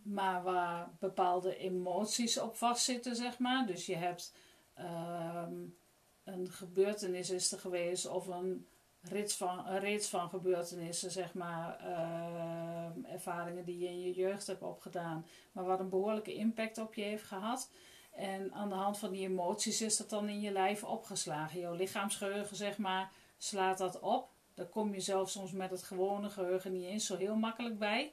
Maar 0.03 0.43
waar 0.43 0.91
bepaalde 0.99 1.57
emoties 1.57 2.39
op 2.39 2.57
vastzitten, 2.57 3.17
zeg 3.17 3.39
maar. 3.39 3.67
Dus 3.67 3.87
je 3.87 3.97
hebt 3.97 4.35
um, 4.81 5.77
een 6.25 6.49
gebeurtenis 6.49 7.31
is 7.31 7.53
er 7.53 7.59
geweest 7.59 8.09
of 8.09 8.27
een 8.27 8.67
rits 9.03 9.37
van, 9.37 9.67
een 9.67 10.03
van 10.03 10.29
gebeurtenissen, 10.29 11.11
zeg 11.11 11.35
maar, 11.35 11.81
uh, 11.85 13.13
ervaringen 13.13 13.65
die 13.65 13.79
je 13.79 13.89
in 13.89 14.01
je 14.01 14.13
jeugd 14.13 14.47
hebt 14.47 14.63
opgedaan, 14.63 15.27
maar 15.53 15.65
wat 15.65 15.81
een 15.81 15.89
behoorlijke 15.89 16.35
impact 16.35 16.79
op 16.79 16.95
je 16.95 17.03
heeft 17.03 17.25
gehad. 17.25 17.71
En 18.11 18.53
aan 18.53 18.69
de 18.69 18.75
hand 18.75 18.99
van 18.99 19.11
die 19.11 19.29
emoties 19.29 19.81
is 19.81 19.97
dat 19.97 20.11
dan 20.11 20.29
in 20.29 20.41
je 20.41 20.51
lijf 20.51 20.85
opgeslagen. 20.85 21.61
Jouw 21.61 21.75
lichaamsgeheugen, 21.75 22.57
zeg 22.57 22.79
maar, 22.79 23.13
slaat 23.39 23.79
dat 23.79 24.01
op. 24.01 24.29
Daar 24.55 24.67
kom 24.67 24.95
je 24.95 25.01
zelf 25.01 25.31
soms 25.31 25.53
met 25.53 25.71
het 25.71 25.83
gewone 25.83 26.31
geheugen 26.31 26.73
niet 26.73 26.85
eens 26.85 27.07
zo 27.07 27.17
heel 27.17 27.37
makkelijk 27.37 27.79
bij. 27.79 28.13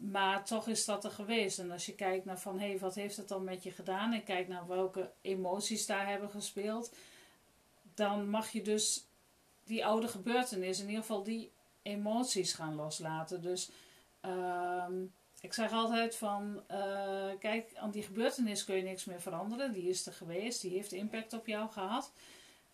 Maar 0.00 0.44
toch 0.44 0.68
is 0.68 0.84
dat 0.84 1.04
er 1.04 1.10
geweest. 1.10 1.58
En 1.58 1.70
als 1.70 1.86
je 1.86 1.94
kijkt 1.94 2.24
naar 2.24 2.38
van, 2.38 2.58
hey, 2.58 2.78
wat 2.78 2.94
heeft 2.94 3.16
het 3.16 3.28
dan 3.28 3.44
met 3.44 3.62
je 3.62 3.70
gedaan? 3.70 4.12
En 4.12 4.24
kijkt 4.24 4.48
naar 4.48 4.66
welke 4.66 5.10
emoties 5.20 5.86
daar 5.86 6.08
hebben 6.08 6.30
gespeeld. 6.30 6.94
Dan 7.94 8.28
mag 8.28 8.50
je 8.50 8.62
dus 8.62 9.04
die 9.64 9.86
oude 9.86 10.08
gebeurtenis, 10.08 10.80
in 10.80 10.86
ieder 10.86 11.00
geval 11.00 11.22
die 11.22 11.52
emoties 11.82 12.52
gaan 12.52 12.74
loslaten. 12.74 13.42
Dus 13.42 13.70
ehm, 14.20 15.02
ik 15.40 15.52
zeg 15.52 15.72
altijd 15.72 16.16
van, 16.16 16.62
uh, 16.70 17.30
kijk, 17.38 17.70
aan 17.74 17.90
die 17.90 18.02
gebeurtenis 18.02 18.64
kun 18.64 18.76
je 18.76 18.82
niks 18.82 19.04
meer 19.04 19.20
veranderen. 19.20 19.72
Die 19.72 19.88
is 19.88 20.06
er 20.06 20.12
geweest, 20.12 20.60
die 20.60 20.70
heeft 20.70 20.92
impact 20.92 21.32
op 21.32 21.46
jou 21.46 21.70
gehad. 21.70 22.12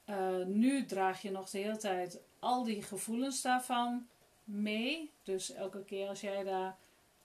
Uh, 0.07 0.45
nu 0.45 0.85
draag 0.85 1.23
je 1.23 1.31
nog 1.31 1.51
de 1.51 1.59
hele 1.59 1.77
tijd 1.77 2.21
al 2.39 2.65
die 2.65 2.83
gevoelens 2.83 3.43
daarvan 3.43 4.09
mee. 4.45 5.11
Dus 5.23 5.53
elke 5.53 5.85
keer 5.85 6.09
als 6.09 6.21
jij 6.21 6.45
daar 6.45 6.77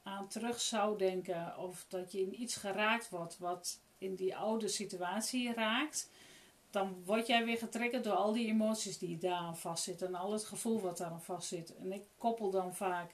aan 0.04 0.28
terug 0.28 0.62
zou 0.62 0.98
denken 0.98 1.58
of 1.58 1.86
dat 1.88 2.12
je 2.12 2.22
in 2.22 2.42
iets 2.42 2.56
geraakt 2.56 3.10
wordt 3.10 3.38
wat 3.38 3.80
in 3.98 4.16
die 4.16 4.36
oude 4.36 4.68
situatie 4.68 5.54
raakt, 5.54 6.10
dan 6.70 7.04
word 7.06 7.28
jij 7.28 7.46
weer 7.46 7.58
getriggerd 7.58 8.04
door 8.04 8.14
al 8.14 8.32
die 8.32 8.48
emoties 8.48 8.98
die 8.98 9.18
daar 9.18 9.34
aan 9.34 9.58
vastzitten 9.58 10.08
en 10.08 10.16
al 10.16 10.32
het 10.32 10.44
gevoel 10.44 10.82
wat 10.82 10.98
daar 10.98 11.12
aan 11.12 11.22
vastzit. 11.22 11.76
En 11.76 11.92
ik 11.92 12.04
koppel 12.18 12.52
dan 12.52 12.76
vaak 12.76 13.14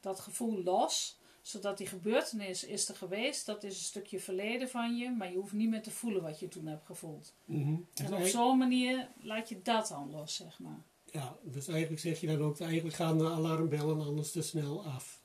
dat 0.00 0.20
gevoel 0.20 0.62
los, 0.62 1.18
zodat 1.42 1.78
die 1.78 1.86
gebeurtenis 1.86 2.64
is 2.64 2.88
er 2.88 2.96
geweest, 2.96 3.46
dat 3.46 3.64
is 3.64 3.76
een 3.76 3.84
stukje 3.84 4.20
verleden 4.20 4.68
van 4.68 4.96
je, 4.96 5.10
maar 5.10 5.30
je 5.30 5.36
hoeft 5.36 5.52
niet 5.52 5.68
meer 5.68 5.82
te 5.82 5.90
voelen 5.90 6.22
wat 6.22 6.40
je 6.40 6.48
toen 6.48 6.66
hebt 6.66 6.86
gevoeld. 6.86 7.34
Mm 7.44 7.86
En 7.94 8.14
op 8.14 8.24
zo'n 8.24 8.58
manier 8.58 9.08
laat 9.20 9.48
je 9.48 9.62
dat 9.62 9.88
dan 9.88 10.10
los, 10.10 10.34
zeg 10.34 10.58
maar. 10.58 10.82
Ja, 11.04 11.36
dus 11.42 11.68
eigenlijk 11.68 12.00
zeg 12.00 12.20
je 12.20 12.26
dan 12.26 12.42
ook, 12.42 12.60
eigenlijk 12.60 12.96
gaan 12.96 13.18
de 13.18 13.30
alarmbellen 13.30 14.00
anders 14.00 14.30
te 14.30 14.42
snel 14.42 14.84
af. 14.84 15.17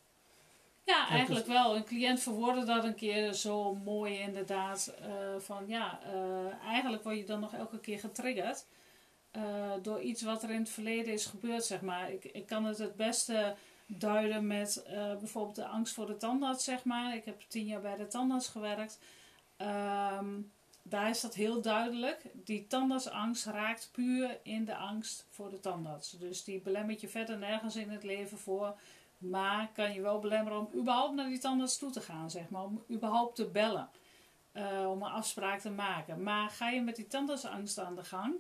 Ja, 0.86 1.08
eigenlijk 1.08 1.46
wel. 1.46 1.76
Een 1.76 1.84
cliënt 1.84 2.20
verwoordde 2.20 2.66
dat 2.66 2.84
een 2.84 2.96
keer 2.96 3.34
zo 3.34 3.76
mooi 3.76 4.20
inderdaad. 4.20 4.94
Uh, 5.02 5.40
van 5.40 5.64
ja, 5.68 6.00
uh, 6.14 6.66
eigenlijk 6.68 7.04
word 7.04 7.18
je 7.18 7.26
dan 7.26 7.40
nog 7.40 7.54
elke 7.54 7.80
keer 7.80 8.00
getriggerd. 8.00 8.66
Uh, 9.38 9.72
door 9.82 10.02
iets 10.02 10.22
wat 10.22 10.44
er 10.44 10.50
in 10.50 10.60
het 10.60 10.70
verleden 10.70 11.14
is 11.14 11.26
gebeurd, 11.26 11.66
zeg 11.66 11.82
maar. 11.82 12.12
Ik, 12.12 12.24
ik 12.24 12.46
kan 12.46 12.66
het 12.66 12.78
het 12.78 12.96
beste 12.96 13.56
duiden 13.86 14.48
met 14.48 14.86
bijvoorbeeld 15.20 15.56
de 15.56 15.66
angst 15.66 15.94
voor 15.94 16.06
de 16.06 16.18
tandarts, 16.18 16.64
zeg 16.64 16.84
maar. 16.84 17.16
Ik 17.16 17.26
heb 17.26 17.42
tien 17.48 17.66
jaar 17.66 17.82
bij 17.82 17.96
de 17.96 18.08
tandarts 18.08 18.48
gewerkt. 18.48 19.00
Um, 19.58 20.52
daar 20.84 21.10
is 21.10 21.22
dat 21.22 21.34
heel 21.34 21.62
duidelijk. 21.62 22.22
Die 22.34 22.68
tandartsangst 22.68 23.46
raakt 23.46 23.90
puur 23.92 24.40
in 24.44 24.66
de 24.66 24.76
angst 24.76 25.26
voor 25.30 25.50
de 25.50 25.60
tandarts. 25.60 26.12
Dus 26.12 26.44
die 26.44 26.60
belemmert 26.60 27.02
je 27.02 27.08
verder 27.08 27.38
nergens 27.38 27.76
in 27.76 27.90
het 27.90 28.04
leven 28.04 28.38
voor 28.38 28.76
maar 29.30 29.70
kan 29.74 29.94
je 29.94 30.02
wel 30.02 30.20
belemmeren 30.20 30.60
om 30.60 30.80
überhaupt 30.80 31.16
naar 31.16 31.30
die 31.30 31.40
tandarts 31.40 31.78
toe 31.78 31.92
te 31.92 32.02
gaan, 32.02 32.32
zeg 32.32 32.50
maar. 32.50 32.64
Om 32.64 32.84
überhaupt 32.92 33.36
te 33.36 33.46
bellen. 33.46 33.90
Uh, 34.54 34.90
om 34.90 35.02
een 35.04 35.12
afspraak 35.12 35.60
te 35.60 35.70
maken. 35.70 36.24
Maar 36.24 36.50
ga 36.50 36.70
je 36.70 36.82
met 36.82 36.96
die 36.96 37.08
tandartsangst 37.08 37.80
aan 37.80 37.96
de 37.96 38.04
gang, 38.04 38.36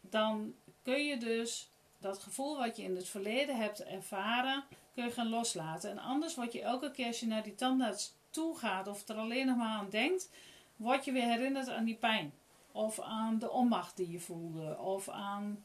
dan 0.00 0.54
kun 0.82 1.04
je 1.04 1.16
dus 1.16 1.70
dat 1.98 2.18
gevoel 2.18 2.58
wat 2.58 2.76
je 2.76 2.82
in 2.82 2.96
het 2.96 3.08
verleden 3.08 3.56
hebt 3.56 3.84
ervaren, 3.84 4.64
kun 4.94 5.04
je 5.04 5.10
gaan 5.10 5.28
loslaten. 5.28 5.90
En 5.90 5.98
anders 5.98 6.34
word 6.34 6.52
je 6.52 6.62
elke 6.62 6.90
keer 6.90 7.06
als 7.06 7.20
je 7.20 7.26
naar 7.26 7.42
die 7.42 7.54
tandarts 7.54 8.14
toe 8.30 8.58
gaat 8.58 8.86
of 8.86 9.08
er 9.08 9.16
alleen 9.16 9.46
nog 9.46 9.56
maar 9.56 9.78
aan 9.78 9.90
denkt, 9.90 10.30
word 10.76 11.04
je 11.04 11.12
weer 11.12 11.28
herinnerd 11.28 11.68
aan 11.68 11.84
die 11.84 11.96
pijn. 11.96 12.32
Of 12.72 13.00
aan 13.00 13.38
de 13.38 13.50
onmacht 13.50 13.96
die 13.96 14.10
je 14.10 14.20
voelde. 14.20 14.78
Of 14.78 15.08
aan 15.08 15.64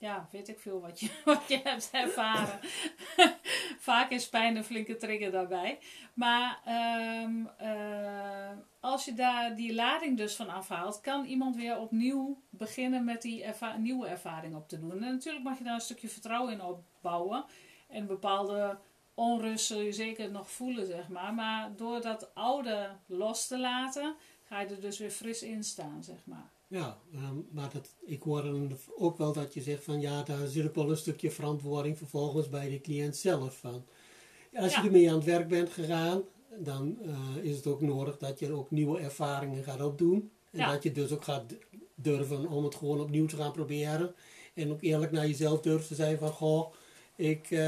ja, 0.00 0.28
weet 0.30 0.48
ik 0.48 0.58
veel 0.58 0.80
wat 0.80 1.00
je, 1.00 1.10
wat 1.24 1.48
je 1.48 1.60
hebt 1.62 1.88
ervaren. 1.92 2.60
Vaak 3.88 4.10
is 4.10 4.28
pijn 4.28 4.56
een 4.56 4.64
flinke 4.64 4.96
trigger 4.96 5.30
daarbij. 5.30 5.78
Maar 6.14 6.60
um, 7.24 7.50
uh, 7.62 8.50
als 8.80 9.04
je 9.04 9.14
daar 9.14 9.56
die 9.56 9.74
lading 9.74 10.16
dus 10.16 10.36
van 10.36 10.48
afhaalt, 10.48 11.00
kan 11.00 11.24
iemand 11.24 11.56
weer 11.56 11.78
opnieuw 11.78 12.42
beginnen 12.50 13.04
met 13.04 13.22
die 13.22 13.44
nieuwe 13.78 14.06
ervaring 14.06 14.54
op 14.54 14.68
te 14.68 14.78
doen. 14.78 14.92
En 14.92 15.12
natuurlijk 15.12 15.44
mag 15.44 15.58
je 15.58 15.64
daar 15.64 15.74
een 15.74 15.80
stukje 15.80 16.08
vertrouwen 16.08 16.52
in 16.52 16.62
opbouwen. 16.62 17.44
En 17.88 18.06
bepaalde 18.06 18.78
onrust 19.14 19.66
zul 19.66 19.80
je 19.80 19.92
zeker 19.92 20.30
nog 20.30 20.50
voelen, 20.50 20.86
zeg 20.86 21.08
maar. 21.08 21.34
Maar 21.34 21.76
door 21.76 22.00
dat 22.00 22.34
oude 22.34 22.90
los 23.06 23.46
te 23.46 23.58
laten, 23.58 24.14
ga 24.44 24.60
je 24.60 24.66
er 24.66 24.80
dus 24.80 24.98
weer 24.98 25.10
fris 25.10 25.42
in 25.42 25.64
staan, 25.64 26.02
zeg 26.02 26.24
maar. 26.24 26.50
Ja, 26.70 26.98
um, 27.14 27.46
maar 27.50 27.70
dat, 27.72 27.94
ik 28.04 28.22
hoor 28.22 28.68
ook 28.96 29.18
wel 29.18 29.32
dat 29.32 29.54
je 29.54 29.60
zegt 29.60 29.84
van 29.84 30.00
ja, 30.00 30.22
daar 30.22 30.46
zit 30.46 30.66
ook 30.66 30.74
wel 30.74 30.90
een 30.90 30.96
stukje 30.96 31.30
verantwoording 31.30 31.98
vervolgens 31.98 32.48
bij 32.48 32.68
de 32.68 32.80
cliënt 32.80 33.16
zelf 33.16 33.58
van. 33.58 33.84
Als 34.54 34.74
je 34.74 34.82
ermee 34.82 35.08
aan 35.08 35.14
het 35.16 35.24
werk 35.24 35.48
bent 35.48 35.70
gegaan, 35.70 36.22
dan 36.58 36.98
uh, 37.02 37.44
is 37.44 37.56
het 37.56 37.66
ook 37.66 37.80
nodig 37.80 38.18
dat 38.18 38.38
je 38.38 38.52
ook 38.52 38.70
nieuwe 38.70 39.00
ervaringen 39.00 39.64
gaat 39.64 39.82
opdoen. 39.82 40.30
En 40.50 40.58
ja. 40.58 40.72
dat 40.72 40.82
je 40.82 40.92
dus 40.92 41.12
ook 41.12 41.24
gaat 41.24 41.44
durven 41.94 42.48
om 42.48 42.64
het 42.64 42.74
gewoon 42.74 43.00
opnieuw 43.00 43.26
te 43.26 43.36
gaan 43.36 43.52
proberen. 43.52 44.14
En 44.54 44.70
ook 44.70 44.82
eerlijk 44.82 45.12
naar 45.12 45.26
jezelf 45.26 45.60
durft 45.60 45.88
te 45.88 45.94
zijn 45.94 46.18
van 46.18 46.30
goh, 46.30 46.72
ik, 47.16 47.50
uh, 47.50 47.60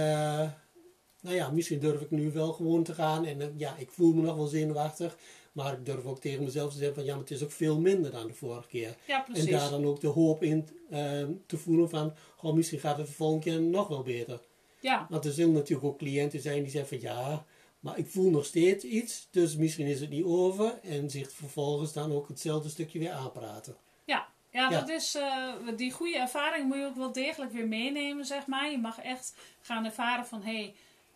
nou 1.21 1.37
ja, 1.37 1.51
misschien 1.51 1.81
durf 1.81 2.01
ik 2.01 2.11
nu 2.11 2.33
wel 2.33 2.53
gewoon 2.53 2.83
te 2.83 2.95
gaan. 2.95 3.25
En 3.25 3.41
uh, 3.41 3.47
ja, 3.57 3.77
ik 3.77 3.91
voel 3.91 4.13
me 4.13 4.23
nog 4.23 4.37
wel 4.37 4.47
zenuwachtig. 4.47 5.17
Maar 5.53 5.73
ik 5.73 5.87
durf 5.87 6.05
ook 6.05 6.21
tegen 6.21 6.45
mezelf 6.45 6.73
te 6.73 6.79
zeggen 6.79 6.95
van 6.95 7.05
ja, 7.05 7.13
maar 7.13 7.23
het 7.23 7.31
is 7.31 7.43
ook 7.43 7.51
veel 7.51 7.81
minder 7.81 8.11
dan 8.11 8.27
de 8.27 8.35
vorige 8.35 8.69
keer. 8.69 8.97
Ja. 9.07 9.27
En 9.33 9.47
daar 9.47 9.71
dan 9.71 9.85
ook 9.85 10.01
de 10.01 10.07
hoop 10.07 10.43
in 10.43 10.69
uh, 10.91 10.99
te 11.47 11.57
voelen 11.57 11.91
van, 11.91 12.15
goh, 12.37 12.55
misschien 12.55 12.81
gaat 12.81 12.99
het 12.99 13.07
de 13.07 13.13
volgende 13.13 13.45
keer 13.45 13.61
nog 13.61 13.89
wel 13.89 14.03
beter. 14.03 14.41
Ja. 14.81 15.07
Want 15.11 15.25
er 15.25 15.33
zullen 15.33 15.53
natuurlijk 15.53 15.87
ook 15.87 15.99
cliënten 15.99 16.41
zijn 16.41 16.63
die 16.63 16.71
zeggen 16.71 17.01
van 17.01 17.11
ja, 17.11 17.45
maar 17.81 17.99
ik 17.99 18.07
voel 18.07 18.31
nog 18.31 18.45
steeds 18.45 18.85
iets, 18.85 19.29
dus 19.31 19.57
misschien 19.57 19.87
is 19.87 20.01
het 20.01 20.11
niet 20.11 20.25
over. 20.25 20.79
En 20.83 21.11
zich 21.11 21.33
vervolgens 21.33 21.93
dan 21.93 22.13
ook 22.13 22.29
hetzelfde 22.29 22.69
stukje 22.69 22.99
weer 22.99 23.13
aanpraten. 23.13 23.77
Ja, 24.05 24.29
ja, 24.51 24.71
ja. 24.71 24.81
dat 24.81 24.89
is, 24.89 25.17
uh, 25.17 25.55
die 25.77 25.93
goede 25.93 26.19
ervaring 26.19 26.67
moet 26.67 26.77
je 26.77 26.85
ook 26.85 26.97
wel 26.97 27.13
degelijk 27.13 27.53
weer 27.53 27.69
meenemen, 27.69 28.25
zeg 28.25 28.47
maar. 28.47 28.71
Je 28.71 28.79
mag 28.79 28.99
echt 28.99 29.35
gaan 29.61 29.85
ervaren 29.85 30.27
van, 30.27 30.43
hé, 30.43 30.57
hey, 30.57 30.75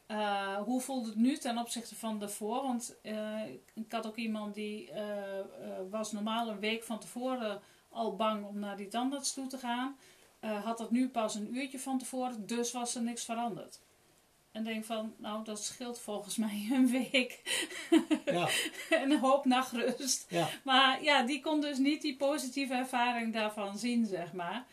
uh, 0.09 0.57
hoe 0.57 0.81
voelt 0.81 1.07
het 1.07 1.17
nu 1.17 1.37
ten 1.37 1.59
opzichte 1.59 1.95
van 1.95 2.19
daarvoor? 2.19 2.63
Want 2.63 2.97
uh, 3.03 3.41
ik 3.75 3.93
had 3.93 4.07
ook 4.07 4.17
iemand 4.17 4.55
die 4.55 4.91
uh, 4.91 5.01
was 5.91 6.13
normaal 6.13 6.49
een 6.49 6.61
week 6.61 6.85
van 6.85 6.99
tevoren 6.99 7.61
al 7.89 8.17
bang 8.17 8.45
om 8.45 8.59
naar 8.59 8.77
die 8.77 8.89
tandarts 8.89 9.35
toe 9.35 9.47
te 9.47 9.59
gaan. 9.59 9.97
had 10.41 10.79
dat 10.79 10.91
nu 10.91 11.09
pas 11.09 11.35
een 11.35 11.57
uurtje 11.57 11.79
van 11.79 11.99
tevoren, 11.99 12.47
dus 12.47 12.73
was 12.73 12.95
er 12.95 13.03
niks 13.03 13.25
veranderd. 13.25 13.81
En 14.53 14.65
denk 14.65 14.85
van, 14.85 15.15
nou 15.17 15.45
dat 15.45 15.65
scheelt 15.65 15.99
volgens 15.99 16.37
mij 16.37 16.67
een 16.73 16.89
week. 16.89 17.41
Ja. 18.25 18.49
en 18.91 19.11
een 19.11 19.19
hoop 19.19 19.45
nachtrust. 19.45 20.27
Ja. 20.29 20.49
Maar 20.65 21.03
ja, 21.03 21.23
die 21.23 21.41
kon 21.41 21.61
dus 21.61 21.79
niet 21.79 22.03
die 22.03 22.17
positieve 22.17 22.75
ervaring 22.75 23.33
daarvan 23.33 23.79
zien, 23.79 24.07
zeg 24.07 24.33
maar. 24.33 24.67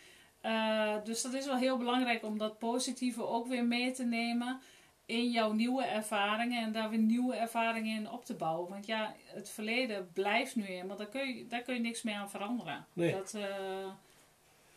dus 1.04 1.22
dat 1.22 1.34
is 1.34 1.46
wel 1.46 1.58
heel 1.58 1.78
belangrijk 1.78 2.24
om 2.24 2.38
dat 2.38 2.60
positieve 2.60 3.28
ook 3.28 3.48
weer 3.48 3.66
mee 3.66 3.92
te 3.92 4.04
nemen 4.04 4.62
in 5.05 5.31
jouw 5.31 5.51
nieuwe 5.51 5.83
ervaringen 5.83 6.63
en 6.63 6.72
daar 6.72 6.89
weer 6.89 7.00
nieuwe 7.00 7.36
ervaringen 7.36 7.98
in 7.98 8.12
op 8.12 8.25
te 8.25 8.33
bouwen. 8.33 8.69
Want 8.69 8.86
ja, 8.86 9.15
het 9.25 9.50
verleden 9.50 10.10
blijft 10.13 10.55
nu 10.55 10.65
in, 10.65 10.88
maar 10.88 10.98
daar 10.98 11.10
kun 11.10 11.27
je, 11.27 11.48
daar 11.48 11.62
kun 11.62 11.74
je 11.74 11.79
niks 11.79 12.01
meer 12.01 12.15
aan 12.15 12.29
veranderen. 12.29 12.86
Nee. 12.93 13.12
Dat, 13.12 13.33
uh, 13.36 13.43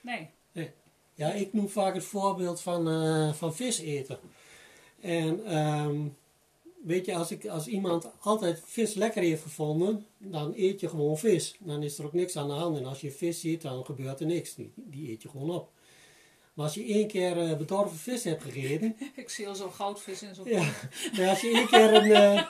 nee. 0.00 0.30
nee. 0.52 0.70
Ja, 1.14 1.32
ik 1.32 1.52
noem 1.52 1.68
vaak 1.68 1.94
het 1.94 2.04
voorbeeld 2.04 2.60
van, 2.60 2.88
uh, 2.88 3.32
van 3.32 3.54
vis 3.54 3.78
eten. 3.78 4.18
En 5.00 5.56
um, 5.56 6.16
weet 6.82 7.06
je, 7.06 7.14
als, 7.14 7.30
ik, 7.30 7.46
als 7.46 7.66
iemand 7.66 8.10
altijd 8.20 8.62
vis 8.64 8.94
lekker 8.94 9.22
heeft 9.22 9.42
gevonden, 9.42 10.06
dan 10.18 10.52
eet 10.56 10.80
je 10.80 10.88
gewoon 10.88 11.18
vis. 11.18 11.56
Dan 11.58 11.82
is 11.82 11.98
er 11.98 12.04
ook 12.04 12.12
niks 12.12 12.36
aan 12.36 12.48
de 12.48 12.54
hand. 12.54 12.76
En 12.76 12.84
als 12.84 13.00
je 13.00 13.10
vis 13.10 13.40
ziet, 13.40 13.62
dan 13.62 13.84
gebeurt 13.84 14.20
er 14.20 14.26
niks. 14.26 14.54
Die, 14.54 14.72
die 14.74 15.10
eet 15.10 15.22
je 15.22 15.28
gewoon 15.28 15.50
op. 15.50 15.70
Maar 16.56 16.64
als 16.64 16.74
je 16.74 16.84
één 16.84 17.06
keer 17.06 17.36
uh, 17.36 17.56
bedorven 17.56 17.98
vis 17.98 18.24
hebt 18.24 18.42
gegeten. 18.42 18.96
Ik 19.16 19.28
zie 19.28 19.48
al 19.48 19.54
zo'n 19.54 19.72
goudvis 19.72 20.22
in 20.22 20.34
zo'n. 20.34 20.48
Ja, 20.48 20.62
maar 21.16 21.28
als 21.28 21.40
je 21.40 21.50
één 21.50 21.66
keer 21.66 21.94
een, 21.94 22.06
uh, 22.06 22.42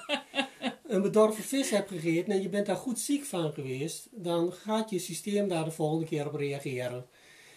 een 0.95 1.03
bedorven 1.03 1.45
vis 1.45 1.71
hebt 1.71 1.91
gegeten 1.91 2.33
en 2.33 2.43
je 2.43 2.49
bent 2.49 2.67
daar 2.67 2.77
goed 2.77 2.99
ziek 2.99 3.25
van 3.25 3.53
geweest, 3.53 4.09
dan 4.11 4.53
gaat 4.53 4.91
je 4.91 4.99
systeem 4.99 5.49
daar 5.49 5.65
de 5.65 5.71
volgende 5.71 6.07
keer 6.07 6.27
op 6.27 6.35
reageren. 6.35 7.07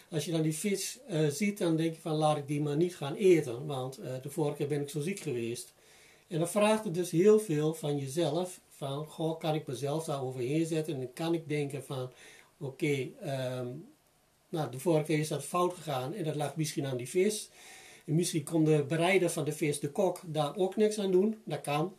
Als 0.09 0.25
je 0.25 0.31
dan 0.31 0.41
die 0.41 0.55
vis 0.55 0.99
uh, 1.09 1.27
ziet, 1.27 1.57
dan 1.57 1.75
denk 1.75 1.93
je 1.93 2.01
van 2.01 2.15
laat 2.15 2.37
ik 2.37 2.47
die 2.47 2.61
maar 2.61 2.75
niet 2.75 2.95
gaan 2.95 3.15
eten, 3.15 3.65
want 3.65 3.95
de 4.21 4.29
vorige 4.29 4.57
keer 4.57 4.67
ben 4.67 4.81
ik 4.81 4.89
zo 4.89 5.01
ziek 5.01 5.19
geweest. 5.19 5.73
En 6.27 6.37
dan 6.37 6.49
vraagt 6.49 6.83
het 6.83 6.93
dus 6.93 7.11
heel 7.11 7.39
veel 7.39 7.73
van 7.73 7.97
jezelf, 7.97 8.59
van 8.69 9.05
goh, 9.05 9.39
kan 9.39 9.55
ik 9.55 9.67
mezelf 9.67 10.05
daar 10.05 10.23
overheen 10.23 10.65
zetten 10.65 10.93
en 10.93 10.99
dan 10.99 11.13
kan 11.13 11.33
ik 11.33 11.49
denken 11.49 11.83
van 11.83 12.11
oké, 12.57 12.65
okay, 12.65 13.13
um, 13.59 13.87
nou, 14.49 14.71
de 14.71 14.79
vorige 14.79 15.05
keer 15.05 15.19
is 15.19 15.27
dat 15.27 15.45
fout 15.45 15.73
gegaan 15.73 16.13
en 16.13 16.23
dat 16.23 16.35
lag 16.35 16.55
misschien 16.55 16.85
aan 16.85 16.97
die 16.97 17.09
vis. 17.09 17.49
En 18.05 18.15
misschien 18.15 18.43
kon 18.43 18.63
de 18.63 18.85
bereider 18.87 19.29
van 19.29 19.45
de 19.45 19.51
vis, 19.51 19.79
de 19.79 19.91
kok, 19.91 20.21
daar 20.25 20.55
ook 20.55 20.75
niks 20.75 20.99
aan 20.99 21.11
doen. 21.11 21.41
Dat 21.45 21.61
kan. 21.61 21.93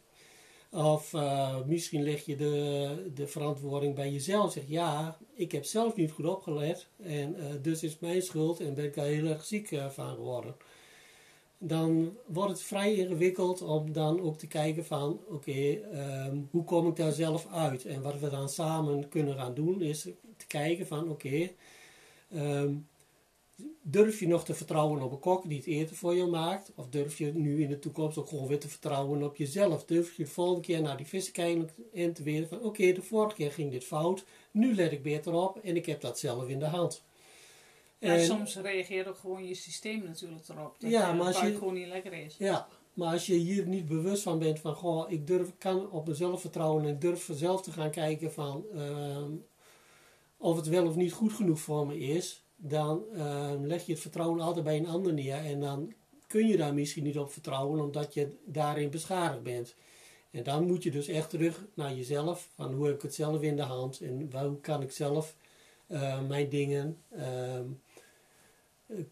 Of 0.73 1.12
uh, 1.12 1.57
misschien 1.66 2.02
leg 2.02 2.25
je 2.26 2.37
de, 2.37 3.11
de 3.14 3.26
verantwoording 3.26 3.95
bij 3.95 4.12
jezelf. 4.12 4.52
Zeg 4.52 4.62
ja, 4.66 5.19
ik 5.35 5.52
heb 5.52 5.64
zelf 5.64 5.97
niet 5.97 6.11
goed 6.11 6.26
opgelet. 6.26 6.87
En 7.02 7.37
uh, 7.37 7.45
dus 7.62 7.83
is 7.83 7.99
mijn 7.99 8.23
schuld 8.23 8.61
en 8.61 8.75
ben 8.75 8.85
ik 8.85 8.95
daar 8.95 9.07
heel 9.07 9.26
erg 9.26 9.45
ziek 9.45 9.71
uh, 9.71 9.88
van 9.88 10.14
geworden. 10.14 10.54
Dan 11.59 12.16
wordt 12.26 12.50
het 12.50 12.62
vrij 12.62 12.95
ingewikkeld 12.95 13.62
om 13.62 13.92
dan 13.92 14.21
ook 14.21 14.38
te 14.38 14.47
kijken 14.47 14.85
van 14.85 15.21
oké, 15.28 15.78
um, 16.28 16.49
hoe 16.50 16.64
kom 16.64 16.88
ik 16.88 16.97
daar 16.97 17.12
zelf 17.12 17.47
uit? 17.52 17.85
En 17.85 18.02
wat 18.02 18.21
we 18.21 18.30
dan 18.30 18.49
samen 18.49 19.09
kunnen 19.09 19.35
gaan 19.35 19.54
doen 19.54 19.83
is 19.83 20.02
te 20.37 20.47
kijken 20.47 20.87
van 20.87 21.09
oké, 21.09 21.50
um, 22.34 22.88
durf 23.82 24.20
je 24.20 24.28
nog 24.28 24.44
te 24.44 24.54
vertrouwen 24.54 25.02
op 25.02 25.12
een 25.12 25.18
kok 25.18 25.49
die 25.49 25.58
het 25.58 25.66
eten 25.66 25.96
voor 25.96 26.14
je 26.14 26.26
maakt? 26.26 26.72
Of 26.75 26.88
durf 26.88 27.18
je 27.18 27.32
nu 27.34 27.62
in 27.62 27.68
de 27.68 27.78
toekomst 27.78 28.18
ook 28.18 28.28
gewoon 28.28 28.46
weer 28.46 28.60
te 28.60 28.68
vertrouwen 28.68 29.22
op 29.22 29.37
jezelf? 29.37 29.84
Durf 29.84 30.16
je 30.16 30.25
de 30.25 30.30
volgende 30.30 30.60
keer 30.60 30.82
naar 30.82 30.96
die 30.96 31.06
vissen 31.06 31.32
kijken 31.32 31.70
en 31.94 32.12
te 32.12 32.22
weten 32.22 32.49
van 32.49 32.58
oké, 32.58 32.66
okay, 32.66 32.92
de 32.92 33.02
vorige 33.02 33.34
keer 33.34 33.52
ging 33.52 33.70
dit 33.70 33.84
fout, 33.84 34.25
nu 34.50 34.75
let 34.75 34.92
ik 34.92 35.02
beter 35.02 35.32
op 35.32 35.58
en 35.58 35.76
ik 35.76 35.87
heb 35.87 36.00
dat 36.00 36.18
zelf 36.18 36.49
in 36.49 36.58
de 36.58 36.64
hand. 36.64 37.02
En, 37.99 38.25
soms 38.25 38.56
reageert 38.56 39.08
ook 39.08 39.16
gewoon 39.16 39.46
je 39.46 39.54
systeem 39.54 40.02
natuurlijk 40.02 40.49
erop. 40.49 40.76
Dat 40.78 40.90
ja, 40.90 41.12
maar 41.12 41.26
als 41.26 41.40
je 41.40 41.54
gewoon 41.54 41.75
niet 41.75 41.87
lekker 41.87 42.12
is. 42.12 42.37
Ja, 42.38 42.68
maar 42.94 43.12
als 43.12 43.26
je 43.26 43.34
hier 43.34 43.66
niet 43.66 43.88
bewust 43.88 44.22
van 44.22 44.38
bent 44.38 44.60
van 44.60 44.75
goh, 44.75 45.10
ik 45.10 45.26
durf, 45.26 45.52
kan 45.58 45.90
op 45.90 46.06
mezelf 46.06 46.40
vertrouwen 46.40 46.84
en 46.84 46.94
ik 46.94 47.00
durf 47.00 47.28
zelf 47.32 47.62
te 47.62 47.72
gaan 47.72 47.90
kijken 47.90 48.32
van 48.32 48.64
uh, 48.75 49.16
of 50.40 50.56
het 50.56 50.66
wel 50.66 50.87
of 50.87 50.97
niet 50.97 51.12
goed 51.12 51.32
genoeg 51.32 51.61
voor 51.61 51.87
me 51.87 51.99
is, 51.99 52.44
dan 52.56 53.04
uh, 53.12 53.50
leg 53.61 53.87
je 53.87 53.92
het 53.92 54.00
vertrouwen 54.00 54.40
altijd 54.40 54.64
bij 54.64 54.76
een 54.76 54.88
ander 54.88 55.12
neer. 55.12 55.44
En 55.44 55.61
dan 55.61 55.92
kun 56.26 56.47
je 56.47 56.56
daar 56.56 56.75
misschien 56.75 57.04
niet 57.04 57.18
op 57.18 57.32
vertrouwen, 57.32 57.80
omdat 57.80 58.14
je 58.14 58.37
daarin 58.44 58.90
beschadigd 58.90 59.42
bent. 59.42 59.75
En 60.30 60.42
dan 60.42 60.66
moet 60.66 60.82
je 60.82 60.90
dus 60.90 61.09
echt 61.09 61.30
terug 61.30 61.64
naar 61.75 61.94
jezelf. 61.94 62.49
Van 62.54 62.73
hoe 62.73 62.87
heb 62.87 62.94
ik 62.94 63.02
het 63.02 63.14
zelf 63.14 63.42
in 63.42 63.56
de 63.56 63.62
hand 63.62 64.00
en 64.00 64.30
hoe 64.32 64.61
kan 64.61 64.82
ik 64.82 64.92
zelf 64.92 65.35
uh, 65.88 66.20
mijn 66.20 66.49
dingen 66.49 67.02
uh, 67.16 67.61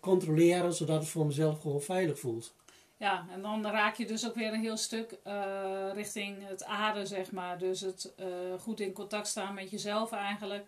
controleren, 0.01 0.73
zodat 0.73 1.01
het 1.01 1.09
voor 1.09 1.27
mezelf 1.27 1.61
gewoon 1.61 1.83
veilig 1.83 2.19
voelt. 2.19 2.55
Ja, 2.97 3.27
en 3.31 3.43
dan 3.43 3.67
raak 3.67 3.97
je 3.97 4.07
dus 4.07 4.27
ook 4.27 4.35
weer 4.35 4.53
een 4.53 4.61
heel 4.61 4.77
stuk 4.77 5.19
uh, 5.27 5.91
richting 5.95 6.49
het 6.49 6.65
aarde, 6.65 7.07
zeg 7.07 7.33
maar. 7.33 7.59
Dus 7.59 7.81
het 7.81 8.15
goed 8.61 8.81
in 8.81 8.93
contact 8.93 9.27
staan 9.27 9.55
met 9.55 9.71
jezelf 9.71 10.13
eigenlijk 10.13 10.67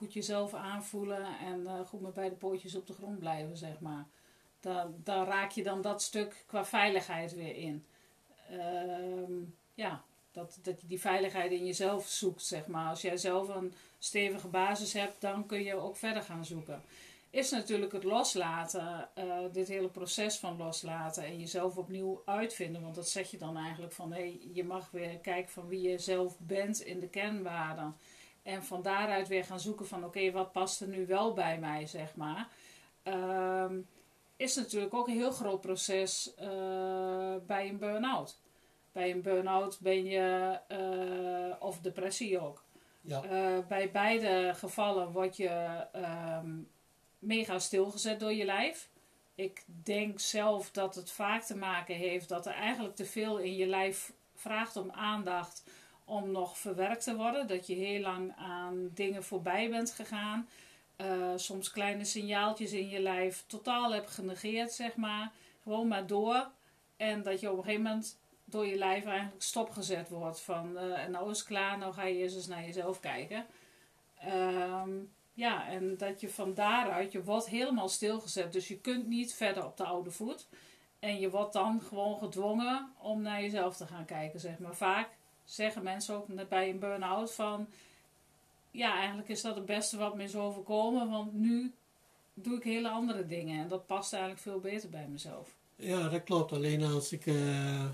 goed 0.00 0.12
jezelf 0.12 0.54
aanvoelen 0.54 1.38
en 1.38 1.60
uh, 1.60 1.80
goed 1.86 2.00
met 2.00 2.14
beide 2.14 2.34
pootjes 2.34 2.74
op 2.74 2.86
de 2.86 2.92
grond 2.92 3.18
blijven, 3.18 3.56
zeg 3.56 3.80
maar. 3.80 4.06
Dan, 4.60 5.24
raak 5.24 5.50
je 5.50 5.62
dan 5.62 5.82
dat 5.82 6.02
stuk 6.02 6.44
qua 6.46 6.64
veiligheid 6.64 7.34
weer 7.34 7.56
in. 7.56 7.84
Uh, 8.50 9.46
ja, 9.74 10.02
dat, 10.32 10.58
dat 10.62 10.80
je 10.80 10.86
die 10.86 11.00
veiligheid 11.00 11.50
in 11.50 11.66
jezelf 11.66 12.08
zoekt, 12.08 12.42
zeg 12.42 12.66
maar. 12.66 12.88
Als 12.88 13.02
jij 13.02 13.16
zelf 13.16 13.48
een 13.48 13.74
stevige 13.98 14.48
basis 14.48 14.92
hebt, 14.92 15.20
dan 15.20 15.46
kun 15.46 15.62
je 15.62 15.74
ook 15.74 15.96
verder 15.96 16.22
gaan 16.22 16.44
zoeken. 16.44 16.82
Is 17.30 17.50
natuurlijk 17.50 17.92
het 17.92 18.04
loslaten, 18.04 19.08
uh, 19.18 19.38
dit 19.52 19.68
hele 19.68 19.88
proces 19.88 20.36
van 20.36 20.56
loslaten 20.56 21.24
en 21.24 21.38
jezelf 21.38 21.76
opnieuw 21.76 22.22
uitvinden. 22.24 22.82
Want 22.82 22.94
dat 22.94 23.08
zeg 23.08 23.30
je 23.30 23.38
dan 23.38 23.56
eigenlijk 23.56 23.92
van, 23.92 24.12
hé, 24.12 24.18
hey, 24.18 24.40
je 24.52 24.64
mag 24.64 24.90
weer 24.90 25.18
kijken 25.18 25.52
van 25.52 25.68
wie 25.68 25.88
je 25.88 25.98
zelf 25.98 26.38
bent 26.38 26.80
in 26.80 27.00
de 27.00 27.08
kernwaarden. 27.08 27.96
En 28.50 28.64
van 28.64 28.82
daaruit 28.82 29.28
weer 29.28 29.44
gaan 29.44 29.60
zoeken 29.60 29.86
van 29.86 30.04
oké, 30.04 30.30
wat 30.30 30.52
past 30.52 30.80
er 30.80 30.88
nu 30.88 31.06
wel 31.06 31.32
bij 31.32 31.58
mij, 31.58 31.86
zeg 31.86 32.16
maar. 32.16 32.48
Um, 33.04 33.88
is 34.36 34.54
natuurlijk 34.54 34.94
ook 34.94 35.08
een 35.08 35.14
heel 35.14 35.30
groot 35.30 35.60
proces 35.60 36.32
uh, 36.40 37.34
bij 37.46 37.68
een 37.68 37.78
burn-out. 37.78 38.40
Bij 38.92 39.10
een 39.10 39.22
burn-out 39.22 39.78
ben 39.80 40.04
je, 40.04 40.58
uh, 40.68 41.56
of 41.58 41.80
depressie 41.80 42.40
ook. 42.40 42.64
Ja. 43.00 43.24
Uh, 43.24 43.66
bij 43.66 43.90
beide 43.90 44.52
gevallen 44.54 45.12
word 45.12 45.36
je 45.36 45.86
um, 46.42 46.68
mega 47.18 47.58
stilgezet 47.58 48.20
door 48.20 48.32
je 48.32 48.44
lijf. 48.44 48.88
Ik 49.34 49.64
denk 49.66 50.20
zelf 50.20 50.70
dat 50.70 50.94
het 50.94 51.10
vaak 51.10 51.42
te 51.42 51.56
maken 51.56 51.94
heeft 51.94 52.28
dat 52.28 52.46
er 52.46 52.54
eigenlijk 52.54 52.96
te 52.96 53.04
veel 53.04 53.38
in 53.38 53.56
je 53.56 53.66
lijf 53.66 54.12
vraagt 54.34 54.76
om 54.76 54.90
aandacht 54.90 55.64
om 56.10 56.30
nog 56.30 56.58
verwerkt 56.58 57.04
te 57.04 57.16
worden. 57.16 57.46
Dat 57.46 57.66
je 57.66 57.74
heel 57.74 58.00
lang 58.00 58.32
aan 58.36 58.90
dingen 58.94 59.24
voorbij 59.24 59.70
bent 59.70 59.90
gegaan. 59.90 60.48
Uh, 60.96 61.32
soms 61.36 61.70
kleine 61.70 62.04
signaaltjes 62.04 62.72
in 62.72 62.88
je 62.88 63.00
lijf 63.00 63.44
totaal 63.46 63.92
hebt 63.92 64.10
genegeerd, 64.10 64.72
zeg 64.72 64.96
maar. 64.96 65.32
Gewoon 65.62 65.88
maar 65.88 66.06
door. 66.06 66.48
En 66.96 67.22
dat 67.22 67.40
je 67.40 67.50
op 67.50 67.56
een 67.56 67.62
gegeven 67.62 67.82
moment 67.82 68.18
door 68.44 68.66
je 68.66 68.76
lijf 68.76 69.04
eigenlijk 69.04 69.42
stopgezet 69.42 70.08
wordt. 70.08 70.40
Van, 70.40 70.70
uh, 70.74 71.06
nou 71.06 71.30
is 71.30 71.38
het 71.38 71.46
klaar, 71.46 71.78
nou 71.78 71.92
ga 71.92 72.04
je 72.04 72.14
eerst 72.14 72.36
eens 72.36 72.46
naar 72.46 72.64
jezelf 72.64 73.00
kijken. 73.00 73.46
Um, 74.26 75.12
ja, 75.34 75.68
en 75.68 75.96
dat 75.96 76.20
je 76.20 76.28
van 76.28 76.54
daaruit, 76.54 77.12
je 77.12 77.22
wordt 77.22 77.48
helemaal 77.48 77.88
stilgezet. 77.88 78.52
Dus 78.52 78.68
je 78.68 78.78
kunt 78.78 79.06
niet 79.06 79.34
verder 79.34 79.64
op 79.64 79.76
de 79.76 79.84
oude 79.84 80.10
voet. 80.10 80.46
En 80.98 81.20
je 81.20 81.30
wordt 81.30 81.52
dan 81.52 81.80
gewoon 81.80 82.18
gedwongen 82.18 82.92
om 82.98 83.22
naar 83.22 83.40
jezelf 83.40 83.76
te 83.76 83.86
gaan 83.86 84.04
kijken, 84.04 84.40
zeg 84.40 84.58
maar. 84.58 84.74
Vaak 84.74 85.08
zeggen 85.44 85.82
mensen 85.82 86.14
ook 86.14 86.48
bij 86.48 86.70
een 86.70 86.78
burn-out 86.78 87.32
van... 87.32 87.66
Ja, 88.70 88.96
eigenlijk 88.96 89.28
is 89.28 89.40
dat 89.40 89.54
het 89.54 89.66
beste 89.66 89.96
wat 89.96 90.16
me 90.16 90.22
is 90.22 90.36
overkomen, 90.36 91.10
want 91.10 91.32
nu 91.32 91.72
doe 92.34 92.56
ik 92.56 92.62
hele 92.62 92.88
andere 92.88 93.26
dingen. 93.26 93.62
En 93.62 93.68
dat 93.68 93.86
past 93.86 94.12
eigenlijk 94.12 94.42
veel 94.42 94.60
beter 94.60 94.88
bij 94.88 95.06
mezelf. 95.08 95.54
Ja, 95.76 96.08
dat 96.08 96.22
klopt. 96.22 96.52
Alleen 96.52 96.82
als 96.82 97.12
ik 97.12 97.26
uh, 97.26 97.84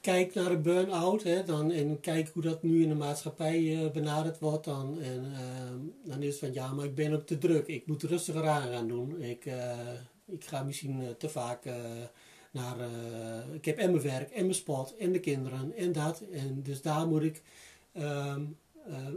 kijk 0.00 0.34
naar 0.34 0.50
een 0.50 0.62
burn-out 0.62 1.46
dan, 1.46 1.70
en 1.70 2.00
kijk 2.00 2.28
hoe 2.28 2.42
dat 2.42 2.62
nu 2.62 2.82
in 2.82 2.88
de 2.88 2.94
maatschappij 2.94 3.60
uh, 3.60 3.90
benaderd 3.90 4.38
wordt, 4.38 4.64
dan, 4.64 5.00
en, 5.00 5.24
uh, 5.24 6.10
dan 6.10 6.22
is 6.22 6.28
het 6.30 6.38
van 6.38 6.52
ja, 6.52 6.72
maar 6.72 6.84
ik 6.84 6.94
ben 6.94 7.12
ook 7.12 7.26
te 7.26 7.38
druk. 7.38 7.66
Ik 7.66 7.86
moet 7.86 8.02
rustiger 8.02 8.48
aan 8.48 8.70
gaan 8.70 8.88
doen. 8.88 9.20
Ik, 9.20 9.44
ik 10.26 10.44
ga 10.44 10.62
misschien 10.62 11.14
te 11.18 11.28
vaak 11.28 11.64
naar, 12.56 12.78
uh, 12.78 13.54
ik 13.54 13.64
heb 13.64 13.78
en 13.78 13.90
mijn 13.90 14.02
werk 14.02 14.30
en 14.30 14.42
mijn 14.42 14.54
sport 14.54 14.96
en 14.96 15.12
de 15.12 15.20
kinderen 15.20 15.76
en 15.76 15.92
dat. 15.92 16.20
En 16.32 16.62
dus 16.62 16.82
daar 16.82 17.06
moet 17.06 17.22
ik 17.22 17.42
um, 17.96 18.56
uh, 18.88 19.08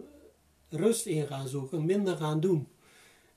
rust 0.69 1.05
in 1.05 1.27
gaan 1.27 1.47
zoeken, 1.47 1.85
minder 1.85 2.17
gaan 2.17 2.39
doen. 2.39 2.67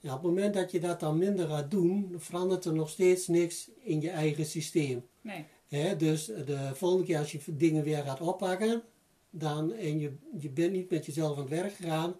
Ja, 0.00 0.14
op 0.14 0.22
het 0.22 0.30
moment 0.30 0.54
dat 0.54 0.70
je 0.70 0.80
dat 0.80 1.00
dan 1.00 1.18
minder 1.18 1.48
gaat 1.48 1.70
doen, 1.70 2.14
verandert 2.16 2.64
er 2.64 2.74
nog 2.74 2.90
steeds 2.90 3.28
niks 3.28 3.70
in 3.82 4.00
je 4.00 4.10
eigen 4.10 4.46
systeem. 4.46 5.04
Nee. 5.20 5.44
He, 5.68 5.96
dus 5.96 6.24
de 6.24 6.70
volgende 6.74 7.06
keer 7.06 7.18
als 7.18 7.32
je 7.32 7.40
dingen 7.46 7.84
weer 7.84 8.02
gaat 8.02 8.20
oppakken, 8.20 8.82
dan, 9.30 9.72
en 9.72 9.98
je, 9.98 10.12
je 10.38 10.50
bent 10.50 10.72
niet 10.72 10.90
met 10.90 11.06
jezelf 11.06 11.36
aan 11.36 11.42
het 11.42 11.50
werk 11.50 11.74
gegaan, 11.74 12.14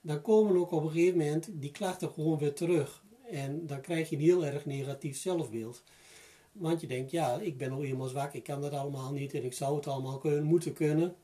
dan 0.00 0.22
komen 0.22 0.56
ook 0.56 0.70
op 0.70 0.82
een 0.82 0.90
gegeven 0.90 1.18
moment 1.18 1.48
die 1.52 1.70
klachten 1.70 2.10
gewoon 2.10 2.38
weer 2.38 2.54
terug. 2.54 3.04
En 3.30 3.66
dan 3.66 3.80
krijg 3.80 4.10
je 4.10 4.16
een 4.16 4.22
heel 4.22 4.44
erg 4.44 4.66
negatief 4.66 5.18
zelfbeeld. 5.18 5.82
Want 6.58 6.80
je 6.80 6.86
denkt, 6.86 7.10
ja, 7.10 7.38
ik 7.40 7.56
ben 7.56 7.72
al 7.72 7.84
eenmaal 7.84 8.08
zwak, 8.08 8.34
ik 8.34 8.42
kan 8.42 8.60
dat 8.60 8.72
allemaal 8.72 9.12
niet 9.12 9.34
en 9.34 9.44
ik 9.44 9.52
zou 9.52 9.76
het 9.76 9.86
allemaal 9.86 10.18
kunnen, 10.18 10.44
moeten 10.44 10.72
kunnen. 10.72 11.16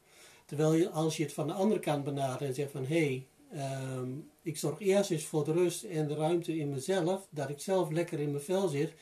Terwijl 0.44 0.74
je, 0.74 0.90
als 0.90 1.16
je 1.16 1.22
het 1.22 1.32
van 1.32 1.46
de 1.46 1.52
andere 1.52 1.80
kant 1.80 2.04
benadert 2.04 2.40
en 2.40 2.54
zegt 2.54 2.70
van, 2.70 2.86
hé, 2.86 3.26
hey, 3.50 3.96
um, 3.98 4.30
ik 4.42 4.56
zorg 4.56 4.80
eerst 4.80 5.10
eens 5.10 5.24
voor 5.24 5.44
de 5.44 5.52
rust 5.52 5.82
en 5.82 6.08
de 6.08 6.14
ruimte 6.14 6.56
in 6.56 6.70
mezelf, 6.70 7.26
dat 7.30 7.50
ik 7.50 7.60
zelf 7.60 7.90
lekker 7.90 8.20
in 8.20 8.30
mijn 8.30 8.42
vel 8.42 8.68
zit, 8.68 8.92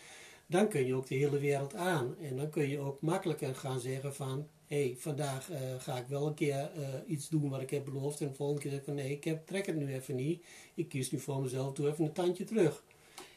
dan 0.46 0.68
kun 0.68 0.86
je 0.86 0.94
ook 0.94 1.06
de 1.06 1.14
hele 1.14 1.38
wereld 1.38 1.74
aan. 1.74 2.14
En 2.20 2.36
dan 2.36 2.50
kun 2.50 2.68
je 2.68 2.78
ook 2.78 3.00
makkelijker 3.00 3.54
gaan 3.54 3.80
zeggen 3.80 4.14
van, 4.14 4.46
hé, 4.66 4.84
hey, 4.84 4.96
vandaag 4.98 5.50
uh, 5.50 5.56
ga 5.78 5.98
ik 5.98 6.06
wel 6.08 6.26
een 6.26 6.34
keer 6.34 6.70
uh, 6.78 6.84
iets 7.06 7.28
doen 7.28 7.48
wat 7.48 7.60
ik 7.60 7.70
heb 7.70 7.84
beloofd. 7.84 8.20
En 8.20 8.28
de 8.28 8.34
volgende 8.34 8.62
keer 8.62 8.70
zeg 8.70 8.80
ik 8.80 8.86
van, 8.86 8.94
nee, 8.94 9.10
ik 9.10 9.24
heb, 9.24 9.46
trek 9.46 9.66
het 9.66 9.76
nu 9.76 9.94
even 9.94 10.14
niet. 10.14 10.44
Ik 10.74 10.88
kies 10.88 11.10
nu 11.10 11.18
voor 11.18 11.42
mezelf, 11.42 11.72
doe 11.72 11.88
even 11.88 12.04
een 12.04 12.12
tandje 12.12 12.44
terug. 12.44 12.82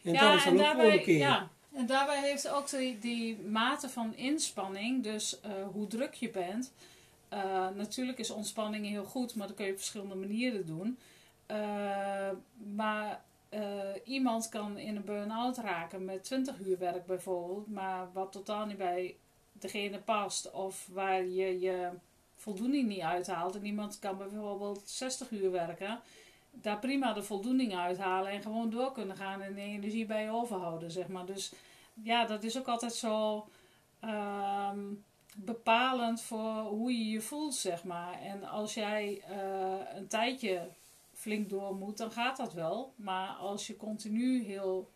En 0.04 0.14
ja, 0.14 0.30
dat 0.30 0.38
is 0.38 0.44
dan 0.44 0.54
ook 0.54 0.60
daarbij, 0.60 0.94
een 0.94 1.04
keer. 1.04 1.18
Ja. 1.18 1.52
En 1.74 1.86
daarbij 1.86 2.22
heeft 2.22 2.50
ook 2.50 2.70
die, 2.70 3.00
die 3.00 3.40
mate 3.40 3.90
van 3.90 4.16
inspanning, 4.16 5.04
dus 5.04 5.40
uh, 5.46 5.52
hoe 5.72 5.88
druk 5.88 6.14
je 6.14 6.30
bent. 6.30 6.74
Uh, 7.34 7.70
natuurlijk 7.70 8.18
is 8.18 8.30
ontspanning 8.30 8.86
heel 8.86 9.04
goed, 9.04 9.36
maar 9.36 9.48
dat 9.48 9.56
kun 9.56 9.66
je 9.66 9.72
op 9.72 9.78
verschillende 9.78 10.16
manieren 10.16 10.66
doen. 10.66 10.98
Uh, 11.48 12.30
maar 12.76 13.24
iemand 14.04 14.50
kan 14.50 14.78
in 14.78 14.96
een 14.96 15.04
burn-out 15.04 15.58
raken 15.58 16.06
met 16.06 16.24
20 16.24 16.60
uur 16.60 16.78
werk 16.78 17.06
bijvoorbeeld, 17.06 17.68
maar 17.68 18.08
wat 18.14 18.32
totaal 18.32 18.66
niet 18.66 18.78
bij 18.78 19.16
degene 19.52 20.00
past 20.00 20.52
of 20.52 20.88
waar 20.92 21.26
je 21.26 21.60
je 21.60 21.90
voldoening 22.36 22.88
niet 22.88 23.02
uithaalt. 23.02 23.56
En 23.56 23.66
iemand 23.66 24.00
kan 24.00 24.18
bijvoorbeeld 24.18 24.82
60 24.86 25.32
uur 25.32 25.52
werken 25.52 26.00
daar 26.62 26.80
prima 26.80 27.14
de 27.14 27.24
voldoening 27.24 27.76
uithalen 27.76 28.32
en 28.32 28.42
gewoon 28.42 28.70
door 28.70 28.92
kunnen 28.92 29.16
gaan 29.16 29.42
en 29.42 29.54
de 29.54 29.62
energie 29.62 30.06
bij 30.06 30.24
je 30.24 30.32
overhouden, 30.32 30.92
zeg 30.92 31.08
maar. 31.08 31.26
Dus 31.26 31.54
ja, 31.94 32.26
dat 32.26 32.44
is 32.44 32.58
ook 32.58 32.68
altijd 32.68 32.94
zo 32.94 33.48
um, 34.02 35.04
bepalend 35.36 36.22
voor 36.22 36.60
hoe 36.62 36.98
je 36.98 37.10
je 37.10 37.22
voelt, 37.22 37.56
zeg 37.56 37.84
maar. 37.84 38.22
En 38.22 38.44
als 38.44 38.74
jij 38.74 39.24
uh, 39.30 39.96
een 39.96 40.08
tijdje 40.08 40.70
flink 41.14 41.50
door 41.50 41.76
moet, 41.76 41.98
dan 41.98 42.12
gaat 42.12 42.38
dat 42.38 42.54
wel. 42.54 42.94
Maar 42.96 43.28
als 43.30 43.68
je 43.68 43.78
continu 43.78 44.44
heel, 44.44 44.90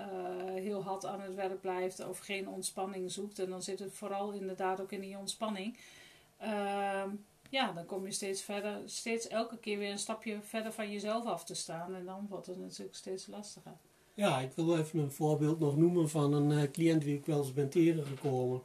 uh, 0.00 0.06
heel 0.54 0.82
hard 0.82 1.06
aan 1.06 1.20
het 1.20 1.34
werk 1.34 1.60
blijft 1.60 2.08
of 2.08 2.18
geen 2.18 2.48
ontspanning 2.48 3.10
zoekt, 3.10 3.38
en 3.38 3.50
dan 3.50 3.62
zit 3.62 3.78
het 3.78 3.92
vooral 3.92 4.32
inderdaad 4.32 4.80
ook 4.80 4.92
in 4.92 5.00
die 5.00 5.18
ontspanning. 5.18 5.78
ehm, 6.38 7.10
ja, 7.54 7.72
dan 7.72 7.86
kom 7.86 8.04
je 8.04 8.12
steeds 8.12 8.42
verder, 8.42 8.82
steeds 8.84 9.28
elke 9.28 9.58
keer 9.58 9.78
weer 9.78 9.90
een 9.90 9.98
stapje 9.98 10.38
verder 10.42 10.72
van 10.72 10.90
jezelf 10.90 11.24
af 11.24 11.44
te 11.44 11.54
staan. 11.54 11.94
En 11.94 12.04
dan 12.04 12.26
wordt 12.28 12.46
het 12.46 12.58
natuurlijk 12.58 12.96
steeds 12.96 13.26
lastiger. 13.26 13.76
Ja, 14.14 14.40
ik 14.40 14.52
wil 14.52 14.78
even 14.78 14.98
een 14.98 15.12
voorbeeld 15.12 15.58
nog 15.58 15.76
noemen 15.76 16.08
van 16.08 16.32
een 16.32 16.50
uh, 16.50 16.70
cliënt 16.70 17.02
die 17.02 17.16
ik 17.16 17.26
wel 17.26 17.38
eens 17.38 17.52
ben 17.52 17.68
tegengekomen. 17.70 18.62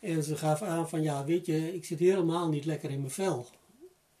En 0.00 0.22
ze 0.22 0.36
gaf 0.36 0.62
aan 0.62 0.88
van, 0.88 1.02
ja, 1.02 1.24
weet 1.24 1.46
je, 1.46 1.74
ik 1.74 1.84
zit 1.84 1.98
helemaal 1.98 2.48
niet 2.48 2.64
lekker 2.64 2.90
in 2.90 3.00
mijn 3.00 3.10
vel. 3.10 3.46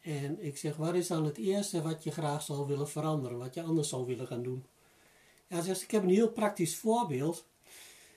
En 0.00 0.44
ik 0.44 0.56
zeg, 0.56 0.76
wat 0.76 0.94
is 0.94 1.06
dan 1.06 1.24
het 1.24 1.36
eerste 1.36 1.82
wat 1.82 2.04
je 2.04 2.10
graag 2.10 2.42
zou 2.42 2.66
willen 2.66 2.88
veranderen, 2.88 3.38
wat 3.38 3.54
je 3.54 3.62
anders 3.62 3.88
zou 3.88 4.06
willen 4.06 4.26
gaan 4.26 4.42
doen? 4.42 4.64
Ja, 5.46 5.56
ze 5.58 5.64
zegt, 5.64 5.82
ik 5.82 5.90
heb 5.90 6.02
een 6.02 6.08
heel 6.08 6.30
praktisch 6.30 6.76
voorbeeld. 6.76 7.46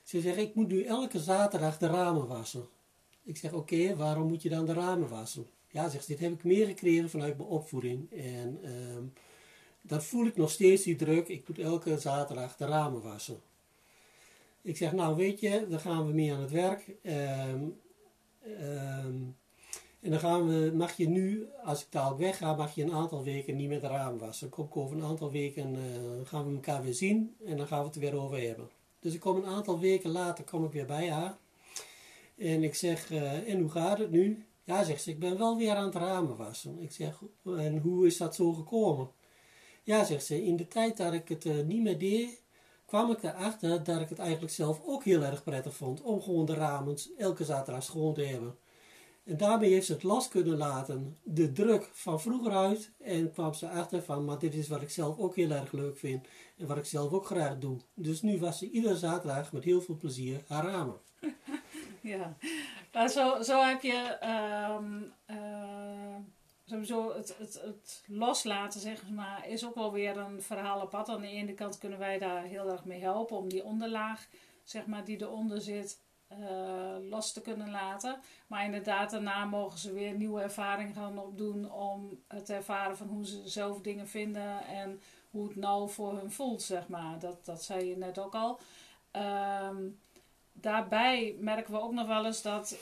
Ze 0.04 0.22
zegt, 0.22 0.38
ik 0.38 0.56
moet 0.56 0.68
nu 0.68 0.84
elke 0.84 1.20
zaterdag 1.20 1.78
de 1.78 1.88
ramen 1.88 2.28
wassen. 2.28 2.68
Ik 3.24 3.38
zeg, 3.38 3.54
oké, 3.54 3.96
waarom 3.96 4.28
moet 4.28 4.42
je 4.42 4.50
dan 4.50 4.66
de 4.66 4.74
ramen 4.74 5.10
wassen? 5.10 5.48
Ja, 5.76 5.90
zegt 5.90 6.08
dit 6.08 6.20
heb 6.20 6.32
ik 6.32 6.44
meegekregen 6.44 7.10
vanuit 7.10 7.38
mijn 7.38 7.50
opvoeding. 7.50 8.12
En 8.12 8.60
um, 8.64 9.14
dat 9.82 10.04
voel 10.04 10.26
ik 10.26 10.38
nog 10.38 10.52
steeds, 10.52 10.84
die 10.84 10.96
druk. 10.96 11.28
Ik 11.28 11.48
moet 11.48 11.60
elke 11.60 12.00
zaterdag 12.00 12.56
de 12.56 12.66
ramen 12.66 13.02
wassen. 13.02 13.40
Ik 14.62 14.78
zeg, 14.78 14.92
nou 14.92 15.16
weet 15.16 15.40
je, 15.40 15.66
dan 15.70 15.80
gaan 15.80 16.08
we 16.08 16.14
mee 16.14 16.34
aan 16.34 16.42
het 16.42 16.52
werk. 16.52 16.96
Um, 17.04 17.78
um, 18.62 19.36
en 20.02 20.10
dan 20.12 20.20
gaan 20.20 20.48
we, 20.48 20.72
mag 20.76 20.98
je 20.98 21.10
nu, 21.10 21.48
als 21.64 21.82
ik 21.82 21.88
daar 21.90 22.18
wegga, 22.18 22.56
mag 22.56 22.76
je 22.76 22.84
een 22.84 22.94
aantal 22.94 23.24
weken 23.24 23.56
niet 23.56 23.68
meer 23.68 23.82
de 23.82 23.88
ramen 23.88 24.20
wassen. 24.20 24.50
Dan 24.50 24.58
kom 24.58 24.66
ik 24.66 24.78
over 24.78 24.98
een 24.98 25.04
aantal 25.04 25.32
weken, 25.32 25.76
uh, 25.76 26.28
gaan 26.28 26.46
we 26.48 26.54
elkaar 26.54 26.84
weer 26.84 26.94
zien 26.94 27.36
en 27.46 27.58
dan 27.58 27.68
gaan 27.68 27.80
we 27.80 27.86
het 27.86 27.96
er 27.96 28.02
weer 28.02 28.20
over 28.20 28.42
hebben. 28.42 28.70
Dus 29.00 29.14
ik 29.14 29.20
kom 29.20 29.36
een 29.36 29.46
aantal 29.46 29.80
weken 29.80 30.10
later 30.10 30.44
kom 30.44 30.66
ik 30.66 30.72
weer 30.72 30.86
bij 30.86 31.10
haar. 31.10 31.38
En 32.38 32.64
ik 32.64 32.76
zeg, 32.76 33.12
uh, 33.12 33.50
en 33.50 33.60
hoe 33.60 33.70
gaat 33.70 33.98
het 33.98 34.12
nu? 34.12 34.46
Ja, 34.66 34.84
zegt 34.84 35.02
ze, 35.02 35.10
ik 35.10 35.20
ben 35.20 35.38
wel 35.38 35.58
weer 35.58 35.76
aan 35.76 35.86
het 35.86 35.96
ramen 35.96 36.38
wassen. 36.38 36.80
Ik 36.80 36.92
zeg, 36.92 37.22
en 37.44 37.78
hoe 37.78 38.06
is 38.06 38.18
dat 38.18 38.36
zo 38.36 38.54
gekomen? 38.54 39.10
Ja, 39.84 40.04
zegt 40.04 40.26
ze, 40.26 40.44
in 40.46 40.56
de 40.56 40.68
tijd 40.68 40.98
dat 40.98 41.14
ik 41.14 41.28
het 41.30 41.46
uh, 41.46 41.64
niet 41.64 41.82
meer 41.82 42.00
deed, 42.00 42.44
kwam 42.86 43.12
ik 43.12 43.24
erachter 43.24 43.84
dat 43.84 44.02
ik 44.02 44.10
het 44.10 44.20
eigenlijk 44.20 44.54
zelf 44.54 44.82
ook 44.86 45.04
heel 45.04 45.24
erg 45.24 45.44
prettig 45.44 45.76
vond 45.76 46.02
om 46.02 46.22
gewoon 46.22 46.46
de 46.46 46.54
ramen 46.54 46.98
elke 47.18 47.44
zaterdag 47.44 47.84
schoon 47.84 48.14
te 48.14 48.24
hebben. 48.24 48.58
En 49.24 49.38
daarmee 49.38 49.72
heeft 49.72 49.86
ze 49.86 49.94
het 49.94 50.04
last 50.04 50.30
kunnen 50.30 50.58
laten, 50.58 51.18
de 51.24 51.52
druk 51.52 51.90
van 51.94 52.22
vroeger 52.22 52.52
uit. 52.52 52.92
En 53.00 53.32
kwam 53.32 53.54
ze 53.54 53.70
achter 53.70 54.02
van, 54.02 54.26
maar 54.26 54.40
dit 54.40 54.54
is 54.54 54.68
wat 54.68 54.82
ik 54.82 54.90
zelf 54.90 55.18
ook 55.18 55.36
heel 55.36 55.52
erg 55.52 55.72
leuk 55.72 55.98
vind. 55.98 56.28
En 56.58 56.68
wat 56.68 56.78
ik 56.78 56.86
zelf 56.86 57.12
ook 57.12 57.26
graag 57.26 57.58
doe. 57.58 57.78
Dus 57.94 58.22
nu 58.22 58.40
was 58.40 58.58
ze 58.58 58.70
iedere 58.70 58.98
zaterdag 58.98 59.52
met 59.52 59.64
heel 59.64 59.82
veel 59.82 59.98
plezier 59.98 60.44
haar 60.48 60.66
ramen. 60.66 61.00
Ja, 62.06 62.36
maar 62.94 63.10
zo, 63.10 63.42
zo 63.42 63.64
heb 63.64 63.82
je 63.82 64.18
um, 64.78 65.14
uh, 65.28 66.16
sowieso 66.66 67.14
het, 67.14 67.38
het, 67.38 67.62
het 67.62 68.04
loslaten, 68.08 68.80
zeg 68.80 69.10
maar, 69.10 69.48
is 69.48 69.66
ook 69.66 69.76
wel 69.76 69.92
weer 69.92 70.18
een 70.18 70.42
verhaal 70.42 70.82
apart. 70.82 71.10
Aan 71.10 71.22
de 71.22 71.28
ene 71.28 71.54
kant 71.54 71.78
kunnen 71.78 72.00
wij 72.00 72.18
daar 72.18 72.44
heel 72.44 72.72
erg 72.72 72.86
mee 72.86 73.02
helpen 73.02 73.38
om 73.38 73.50
die 73.50 73.64
onderlaag, 73.64 74.28
zeg 74.64 74.86
maar, 74.86 75.06
die 75.06 75.22
eronder 75.22 75.62
zit, 75.62 76.00
uh, 76.32 77.10
los 77.10 77.34
te 77.34 77.42
kunnen 77.42 77.70
laten. 77.70 78.20
Maar 78.48 78.66
inderdaad, 78.66 79.12
daarna 79.12 79.46
mogen 79.46 79.80
ze 79.80 79.94
weer 79.94 80.14
nieuwe 80.14 80.42
ervaringen 80.42 80.96
gaan 80.96 81.20
opdoen 81.20 81.72
om 81.72 82.24
te 82.44 82.54
ervaren 82.54 82.98
van 82.98 83.08
hoe 83.08 83.26
ze 83.26 83.42
zelf 83.50 83.82
dingen 83.82 84.08
vinden 84.08 84.66
en 84.68 85.02
hoe 85.32 85.48
het 85.48 85.56
nou 85.56 85.90
voor 85.90 86.18
hun 86.18 86.32
voelt, 86.32 86.62
zeg 86.62 86.88
maar. 86.88 87.20
Dat, 87.20 87.46
dat 87.46 87.64
zei 87.64 87.86
je 87.86 87.98
net 87.98 88.20
ook 88.20 88.36
al. 88.36 88.60
Um, 89.12 90.04
daarbij 90.62 91.36
merken 91.40 91.74
we 91.74 91.82
ook 91.82 91.94
nog 91.94 92.08
wel 92.08 92.26
eens 92.26 92.42
dat 92.42 92.78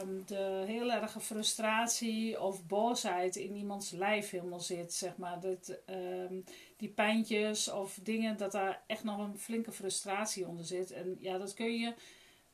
um, 0.00 0.22
de 0.26 0.62
heel 0.66 0.92
erge 0.92 1.20
frustratie 1.20 2.40
of 2.40 2.66
boosheid 2.66 3.36
in 3.36 3.56
iemands 3.56 3.90
lijf 3.90 4.30
helemaal 4.30 4.60
zit. 4.60 4.94
Zeg 4.94 5.16
maar. 5.16 5.40
Dat, 5.40 5.78
um, 5.86 6.44
die 6.76 6.88
pijntjes 6.88 7.70
of 7.70 7.98
dingen, 8.02 8.36
dat 8.36 8.52
daar 8.52 8.82
echt 8.86 9.04
nog 9.04 9.18
een 9.18 9.38
flinke 9.38 9.72
frustratie 9.72 10.48
onder 10.48 10.64
zit. 10.64 10.90
En 10.90 11.16
ja, 11.20 11.38
dat 11.38 11.54
kun 11.54 11.78
je. 11.78 11.94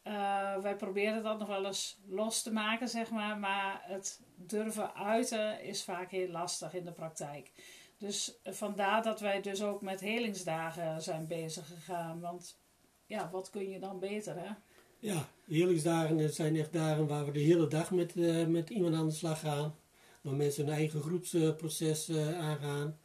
Uh, 0.04 0.56
wij 0.56 0.76
proberen 0.76 1.22
dat 1.22 1.38
nog 1.38 1.48
wel 1.48 1.66
eens 1.66 1.98
los 2.08 2.42
te 2.42 2.52
maken, 2.52 2.88
zeg 2.88 3.10
maar. 3.10 3.38
Maar 3.38 3.80
het 3.84 4.20
durven 4.34 4.94
uiten 4.94 5.62
is 5.62 5.84
vaak 5.84 6.10
heel 6.10 6.28
lastig 6.28 6.74
in 6.74 6.84
de 6.84 6.92
praktijk. 6.92 7.50
Dus 7.98 8.38
vandaar 8.44 9.02
dat 9.02 9.20
wij 9.20 9.40
dus 9.40 9.62
ook 9.62 9.80
met 9.80 10.00
helingsdagen 10.00 11.02
zijn 11.02 11.26
bezig 11.26 11.66
gegaan. 11.66 12.20
Want 12.20 12.58
ja, 13.10 13.28
wat 13.32 13.50
kun 13.50 13.68
je 13.68 13.78
dan 13.78 13.98
beter, 13.98 14.34
hè? 14.38 14.48
Ja, 14.98 15.28
helingsdagen 15.46 16.32
zijn 16.32 16.56
echt 16.56 16.72
dagen 16.72 17.06
waar 17.06 17.24
we 17.24 17.32
de 17.32 17.40
hele 17.40 17.66
dag 17.66 17.90
met, 17.90 18.16
uh, 18.16 18.46
met 18.46 18.70
iemand 18.70 18.94
aan 18.94 19.06
de 19.06 19.14
slag 19.14 19.40
gaan. 19.40 19.74
Waar 20.20 20.34
mensen 20.34 20.64
hun 20.64 20.74
eigen 20.74 21.00
groepsproces 21.00 22.08
uh, 22.08 22.38
aangaan. 22.38 22.98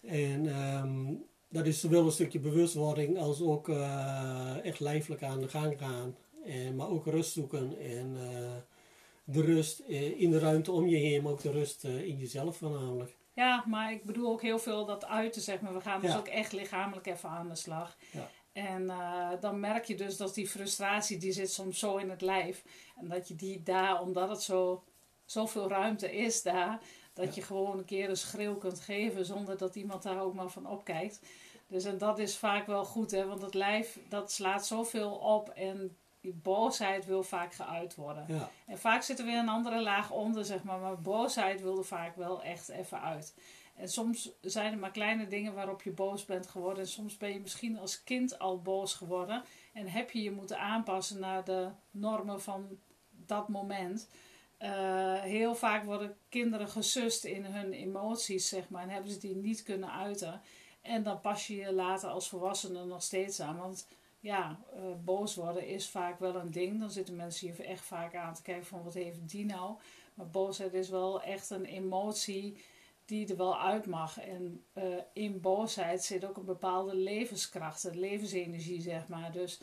En 0.00 0.62
um, 0.62 1.24
dat 1.48 1.66
is 1.66 1.80
zowel 1.80 2.04
een 2.04 2.12
stukje 2.12 2.38
bewustwording 2.38 3.18
als 3.18 3.40
ook 3.40 3.68
uh, 3.68 4.64
echt 4.64 4.80
lijfelijk 4.80 5.22
aan 5.22 5.40
de 5.40 5.48
gang 5.48 5.78
gaan. 5.78 6.16
En, 6.44 6.76
maar 6.76 6.88
ook 6.88 7.06
rust 7.06 7.32
zoeken 7.32 7.78
en 7.78 8.16
de 9.24 9.42
rust 9.42 9.78
in 10.16 10.30
de 10.30 10.38
ruimte 10.38 10.72
om 10.72 10.86
je 10.86 10.96
heen, 10.96 11.22
maar 11.22 11.32
ook 11.32 11.42
de 11.42 11.50
rust 11.50 11.84
in 11.84 12.16
jezelf 12.16 12.56
voornamelijk. 12.56 13.16
Ja, 13.34 13.64
maar 13.66 13.92
ik 13.92 14.04
bedoel 14.04 14.30
ook 14.30 14.42
heel 14.42 14.58
veel 14.58 14.84
dat 14.84 15.06
uiten, 15.06 15.42
zeg 15.42 15.60
maar. 15.60 15.74
We 15.74 15.80
gaan 15.80 16.00
dus 16.00 16.16
ook 16.16 16.28
echt 16.28 16.52
lichamelijk 16.52 17.06
even 17.06 17.28
aan 17.28 17.48
de 17.48 17.54
slag. 17.54 17.96
Ja. 18.12 18.28
En 18.68 18.82
uh, 18.82 19.30
dan 19.40 19.60
merk 19.60 19.84
je 19.84 19.94
dus 19.94 20.16
dat 20.16 20.34
die 20.34 20.48
frustratie, 20.48 21.18
die 21.18 21.32
zit 21.32 21.52
soms 21.52 21.78
zo 21.78 21.96
in 21.96 22.10
het 22.10 22.20
lijf. 22.20 22.62
En 22.96 23.08
dat 23.08 23.28
je 23.28 23.34
die 23.34 23.62
daar, 23.62 24.00
omdat 24.00 24.28
het 24.28 24.42
zo, 24.42 24.84
zoveel 25.24 25.68
ruimte 25.68 26.16
is 26.16 26.42
daar, 26.42 26.80
dat 27.14 27.26
ja. 27.26 27.32
je 27.34 27.42
gewoon 27.42 27.78
een 27.78 27.84
keer 27.84 28.08
een 28.08 28.16
schreeuw 28.16 28.54
kunt 28.56 28.80
geven 28.80 29.24
zonder 29.24 29.58
dat 29.58 29.76
iemand 29.76 30.02
daar 30.02 30.20
ook 30.20 30.34
maar 30.34 30.50
van 30.50 30.66
opkijkt. 30.66 31.20
Dus 31.66 31.84
en 31.84 31.98
dat 31.98 32.18
is 32.18 32.36
vaak 32.36 32.66
wel 32.66 32.84
goed, 32.84 33.10
hè, 33.10 33.26
want 33.26 33.42
het 33.42 33.54
lijf 33.54 33.98
dat 34.08 34.32
slaat 34.32 34.66
zoveel 34.66 35.10
op 35.10 35.48
en 35.48 35.96
die 36.20 36.34
boosheid 36.42 37.06
wil 37.06 37.22
vaak 37.22 37.54
geuit 37.54 37.94
worden. 37.94 38.24
Ja. 38.28 38.50
En 38.66 38.78
vaak 38.78 39.02
zit 39.02 39.18
er 39.18 39.24
weer 39.24 39.38
een 39.38 39.48
andere 39.48 39.82
laag 39.82 40.10
onder, 40.10 40.44
zeg 40.44 40.62
maar, 40.62 40.78
maar 40.78 41.00
boosheid 41.00 41.60
wil 41.60 41.78
er 41.78 41.84
vaak 41.84 42.16
wel 42.16 42.42
echt 42.42 42.68
even 42.68 43.00
uit. 43.00 43.34
En 43.80 43.88
soms 43.88 44.30
zijn 44.40 44.72
er 44.72 44.78
maar 44.78 44.90
kleine 44.90 45.26
dingen 45.26 45.54
waarop 45.54 45.82
je 45.82 45.90
boos 45.90 46.24
bent 46.24 46.46
geworden. 46.46 46.82
En 46.82 46.88
soms 46.88 47.16
ben 47.16 47.32
je 47.32 47.40
misschien 47.40 47.78
als 47.78 48.04
kind 48.04 48.38
al 48.38 48.62
boos 48.62 48.94
geworden. 48.94 49.42
En 49.72 49.86
heb 49.86 50.10
je 50.10 50.22
je 50.22 50.30
moeten 50.30 50.58
aanpassen 50.58 51.20
naar 51.20 51.44
de 51.44 51.68
normen 51.90 52.40
van 52.40 52.78
dat 53.10 53.48
moment. 53.48 54.08
Uh, 54.58 55.20
heel 55.20 55.54
vaak 55.54 55.84
worden 55.84 56.16
kinderen 56.28 56.68
gesust 56.68 57.24
in 57.24 57.44
hun 57.44 57.72
emoties, 57.72 58.48
zeg 58.48 58.68
maar. 58.68 58.82
En 58.82 58.88
hebben 58.88 59.10
ze 59.10 59.18
die 59.18 59.36
niet 59.36 59.62
kunnen 59.62 59.92
uiten. 59.92 60.40
En 60.80 61.02
dan 61.02 61.20
pas 61.20 61.46
je 61.46 61.56
je 61.56 61.72
later 61.72 62.08
als 62.08 62.28
volwassene 62.28 62.84
nog 62.84 63.02
steeds 63.02 63.40
aan. 63.40 63.58
Want 63.58 63.86
ja, 64.20 64.60
uh, 64.74 64.80
boos 65.04 65.34
worden 65.34 65.66
is 65.66 65.88
vaak 65.88 66.18
wel 66.18 66.34
een 66.34 66.50
ding. 66.50 66.80
Dan 66.80 66.90
zitten 66.90 67.16
mensen 67.16 67.46
je 67.46 67.62
echt 67.62 67.84
vaak 67.84 68.14
aan 68.14 68.34
te 68.34 68.42
kijken 68.42 68.66
van 68.66 68.82
wat 68.82 68.94
heeft 68.94 69.28
die 69.28 69.44
nou. 69.44 69.76
Maar 70.14 70.28
boosheid 70.28 70.74
is 70.74 70.88
wel 70.88 71.22
echt 71.22 71.50
een 71.50 71.64
emotie 71.64 72.56
die 73.10 73.28
er 73.28 73.36
wel 73.36 73.60
uit 73.60 73.86
mag. 73.86 74.20
En 74.20 74.64
uh, 74.74 74.84
in 75.12 75.40
boosheid 75.40 76.04
zit 76.04 76.24
ook 76.24 76.36
een 76.36 76.44
bepaalde 76.44 76.94
levenskracht, 76.94 77.84
een 77.84 77.98
levensenergie, 77.98 78.80
zeg 78.80 79.08
maar. 79.08 79.32
Dus 79.32 79.60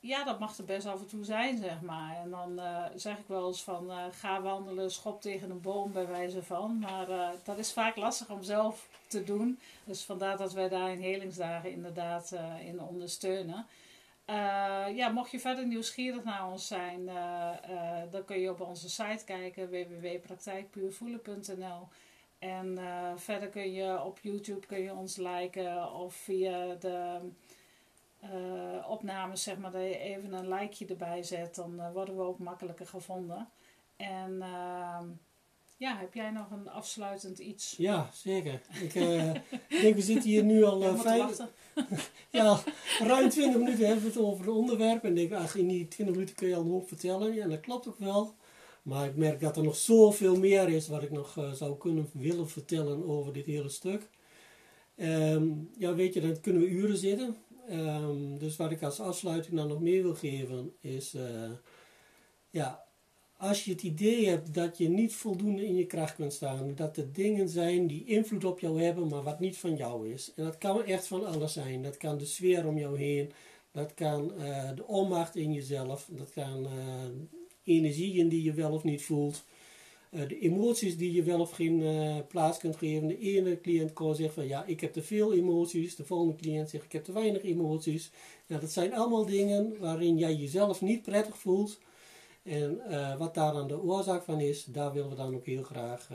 ja, 0.00 0.24
dat 0.24 0.38
mag 0.38 0.58
er 0.58 0.64
best 0.64 0.86
af 0.86 1.00
en 1.00 1.06
toe 1.06 1.24
zijn, 1.24 1.58
zeg 1.58 1.80
maar. 1.80 2.16
En 2.16 2.30
dan 2.30 2.58
uh, 2.58 2.84
zeg 2.94 3.18
ik 3.18 3.26
wel 3.26 3.46
eens 3.46 3.62
van, 3.62 3.90
uh, 3.90 4.04
ga 4.10 4.42
wandelen, 4.42 4.90
schop 4.90 5.20
tegen 5.20 5.50
een 5.50 5.60
boom, 5.60 5.92
bij 5.92 6.06
wijze 6.06 6.42
van. 6.42 6.78
Maar 6.78 7.34
dat 7.44 7.58
is 7.58 7.72
vaak 7.72 7.96
lastig 7.96 8.30
om 8.30 8.42
zelf 8.42 8.88
te 9.06 9.24
doen. 9.24 9.58
Dus 9.84 10.04
vandaar 10.04 10.36
dat 10.36 10.52
wij 10.52 10.68
daar 10.68 10.90
in 10.90 11.00
helingsdagen 11.00 11.70
inderdaad 11.70 12.34
in 12.64 12.82
ondersteunen. 12.82 13.66
ja, 14.94 15.08
mocht 15.08 15.30
je 15.30 15.40
verder 15.40 15.66
nieuwsgierig 15.66 16.24
naar 16.24 16.50
ons 16.50 16.66
zijn, 16.66 17.04
dan 18.10 18.24
kun 18.24 18.40
je 18.40 18.50
op 18.50 18.60
onze 18.60 18.88
site 18.88 19.24
kijken, 19.24 19.70
www.praktijkpuurvoelen.nl. 19.70 21.88
En 22.38 22.78
uh, 22.78 23.10
verder 23.16 23.48
kun 23.48 23.72
je 23.72 24.02
op 24.02 24.18
YouTube 24.18 24.66
kun 24.66 24.80
je 24.80 24.94
ons 24.94 25.16
liken 25.16 25.92
of 25.92 26.14
via 26.14 26.74
de 26.74 27.18
uh, 28.24 28.90
opnames, 28.90 29.42
zeg 29.42 29.58
maar, 29.58 29.70
dat 29.70 29.82
je 29.82 29.98
even 29.98 30.32
een 30.32 30.48
likeje 30.48 30.90
erbij 30.90 31.22
zet. 31.22 31.54
Dan 31.54 31.74
uh, 31.74 31.92
worden 31.92 32.16
we 32.16 32.22
ook 32.22 32.38
makkelijker 32.38 32.86
gevonden. 32.86 33.48
En 33.96 34.42
ehm, 34.42 35.06
ja, 35.76 35.96
heb 35.98 36.14
jij 36.14 36.30
nog 36.30 36.50
een 36.50 36.68
afsluitend 36.68 37.38
iets? 37.38 37.74
Ja, 37.76 38.10
zeker. 38.12 38.60
Ik 38.80 38.92
denk, 39.82 39.94
we 39.94 40.02
zitten 40.02 40.30
hier 40.30 40.44
nu 40.44 40.64
al 40.64 40.96
vijf... 40.96 41.38
ja, 42.30 42.60
ruim 42.98 43.28
20 43.28 43.60
minuten 43.60 43.86
hebben 43.86 44.04
we 44.04 44.10
het 44.10 44.18
over 44.18 44.44
het 44.44 44.54
onderwerp. 44.54 45.04
En 45.04 45.18
ik 45.18 45.28
denk, 45.28 45.42
ach, 45.42 45.56
in 45.56 45.68
die 45.68 45.88
20 45.88 46.14
minuten 46.14 46.36
kun 46.36 46.48
je 46.48 46.54
al 46.54 46.62
een 46.62 46.70
hoop 46.70 46.88
vertellen. 46.88 47.34
Ja, 47.34 47.46
dat 47.48 47.60
klopt 47.60 47.88
ook 47.88 47.98
wel. 47.98 48.34
Maar 48.84 49.06
ik 49.06 49.16
merk 49.16 49.40
dat 49.40 49.56
er 49.56 49.62
nog 49.62 49.76
zoveel 49.76 50.38
meer 50.38 50.68
is 50.68 50.88
wat 50.88 51.02
ik 51.02 51.10
nog 51.10 51.36
uh, 51.36 51.52
zou 51.52 51.76
kunnen 51.78 52.08
willen 52.12 52.48
vertellen 52.48 53.04
over 53.04 53.32
dit 53.32 53.46
hele 53.46 53.68
stuk. 53.68 54.08
Um, 54.96 55.70
ja, 55.78 55.94
weet 55.94 56.14
je, 56.14 56.20
dan 56.20 56.40
kunnen 56.40 56.62
we 56.62 56.68
uren 56.68 56.96
zitten. 56.96 57.36
Um, 57.70 58.38
dus 58.38 58.56
wat 58.56 58.70
ik 58.70 58.82
als 58.82 59.00
afsluiting 59.00 59.56
dan 59.56 59.68
nog 59.68 59.80
meer 59.80 60.02
wil 60.02 60.14
geven 60.14 60.72
is, 60.80 61.14
uh, 61.14 61.50
ja, 62.50 62.84
als 63.36 63.64
je 63.64 63.70
het 63.70 63.82
idee 63.82 64.26
hebt 64.28 64.54
dat 64.54 64.78
je 64.78 64.88
niet 64.88 65.14
voldoende 65.14 65.66
in 65.66 65.76
je 65.76 65.86
kracht 65.86 66.14
kunt 66.14 66.32
staan, 66.32 66.74
dat 66.74 66.96
er 66.96 67.12
dingen 67.12 67.48
zijn 67.48 67.86
die 67.86 68.04
invloed 68.04 68.44
op 68.44 68.60
jou 68.60 68.82
hebben, 68.82 69.08
maar 69.08 69.22
wat 69.22 69.40
niet 69.40 69.56
van 69.56 69.76
jou 69.76 70.12
is. 70.12 70.32
En 70.36 70.44
dat 70.44 70.58
kan 70.58 70.84
echt 70.84 71.06
van 71.06 71.26
alles 71.26 71.52
zijn. 71.52 71.82
Dat 71.82 71.96
kan 71.96 72.18
de 72.18 72.24
sfeer 72.26 72.66
om 72.66 72.78
jou 72.78 72.98
heen, 72.98 73.32
dat 73.70 73.94
kan 73.94 74.34
eh, 74.38 74.70
de 74.74 74.86
onmacht 74.86 75.36
in 75.36 75.52
jezelf, 75.52 76.08
dat 76.12 76.30
kan 76.30 76.66
energieën 77.64 78.28
die 78.28 78.42
je 78.42 78.52
wel 78.52 78.72
of 78.72 78.84
niet 78.84 79.02
voelt. 79.02 79.44
Uh, 80.10 80.28
de 80.28 80.38
emoties 80.38 80.96
die 80.96 81.12
je 81.12 81.22
wel 81.22 81.40
of 81.40 81.50
geen 81.50 81.82
plaats 82.28 82.58
kunt 82.58 82.76
geven. 82.76 83.08
De 83.08 83.18
ene 83.18 83.60
cliënt 83.60 83.92
kan 83.92 84.14
zeggen 84.14 84.34
van 84.34 84.46
ja, 84.46 84.64
ik 84.64 84.80
heb 84.80 84.92
te 84.92 85.02
veel 85.02 85.34
emoties. 85.34 85.96
De 85.96 86.04
volgende 86.04 86.36
cliënt 86.36 86.70
zegt 86.70 86.84
ik 86.84 86.92
heb 86.92 87.04
te 87.04 87.12
weinig 87.12 87.42
emoties. 87.42 88.10
Dat 88.46 88.70
zijn 88.70 88.94
allemaal 88.94 89.26
dingen 89.26 89.78
waarin 89.78 90.18
jij 90.18 90.34
jezelf 90.34 90.80
niet 90.80 91.02
prettig 91.02 91.38
voelt. 91.38 91.78
En 92.42 92.80
uh, 92.88 93.16
wat 93.18 93.34
daar 93.34 93.52
dan 93.52 93.68
de 93.68 93.82
oorzaak 93.82 94.24
van 94.24 94.40
is, 94.40 94.64
daar 94.64 94.92
willen 94.92 95.10
we 95.10 95.16
dan 95.16 95.34
ook 95.34 95.46
heel 95.46 95.62
graag 95.62 96.08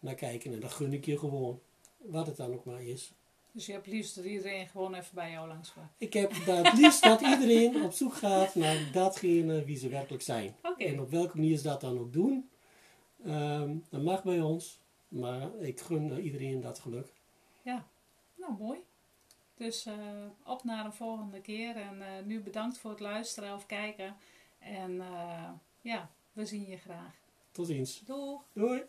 naar 0.00 0.14
kijken. 0.14 0.52
En 0.52 0.60
dat 0.60 0.72
gun 0.72 0.92
ik 0.92 1.04
je 1.04 1.18
gewoon, 1.18 1.60
wat 1.96 2.26
het 2.26 2.36
dan 2.36 2.52
ook 2.52 2.64
maar 2.64 2.82
is. 2.82 3.12
Dus 3.58 3.66
je 3.66 3.72
hebt 3.72 3.86
liefst 3.86 4.14
dat 4.14 4.24
iedereen 4.24 4.66
gewoon 4.66 4.94
even 4.94 5.14
bij 5.14 5.30
jou 5.30 5.48
langs 5.48 5.70
gaat? 5.70 5.90
Ik 5.98 6.12
heb 6.12 6.32
het 6.34 6.72
liefst 6.78 7.02
dat 7.02 7.20
iedereen 7.20 7.82
op 7.82 7.92
zoek 7.92 8.14
gaat 8.14 8.54
naar 8.54 8.88
datgene 8.92 9.64
wie 9.64 9.76
ze 9.76 9.88
werkelijk 9.88 10.22
zijn. 10.22 10.56
Okay. 10.62 10.86
En 10.86 11.00
op 11.00 11.10
welke 11.10 11.36
manier 11.36 11.56
ze 11.56 11.62
dat 11.62 11.80
dan 11.80 11.98
ook 11.98 12.12
doen, 12.12 12.50
um, 13.26 13.84
dat 13.90 14.02
mag 14.02 14.22
bij 14.22 14.40
ons. 14.40 14.80
Maar 15.08 15.54
ik 15.60 15.80
gun 15.80 16.08
uh, 16.08 16.24
iedereen 16.24 16.60
dat 16.60 16.78
geluk. 16.78 17.12
Ja, 17.62 17.86
nou 18.34 18.52
mooi. 18.58 18.78
Dus 19.54 19.86
uh, 19.86 19.94
op 20.44 20.64
naar 20.64 20.84
een 20.84 20.92
volgende 20.92 21.40
keer. 21.40 21.76
En 21.76 21.98
uh, 21.98 22.06
nu 22.24 22.40
bedankt 22.40 22.78
voor 22.78 22.90
het 22.90 23.00
luisteren 23.00 23.54
of 23.54 23.66
kijken. 23.66 24.16
En 24.58 24.90
uh, 24.90 25.50
ja, 25.80 26.10
we 26.32 26.46
zien 26.46 26.68
je 26.68 26.76
graag. 26.76 27.14
Tot 27.50 27.66
ziens. 27.66 28.02
Doeg. 28.06 28.42
Doei. 28.52 28.82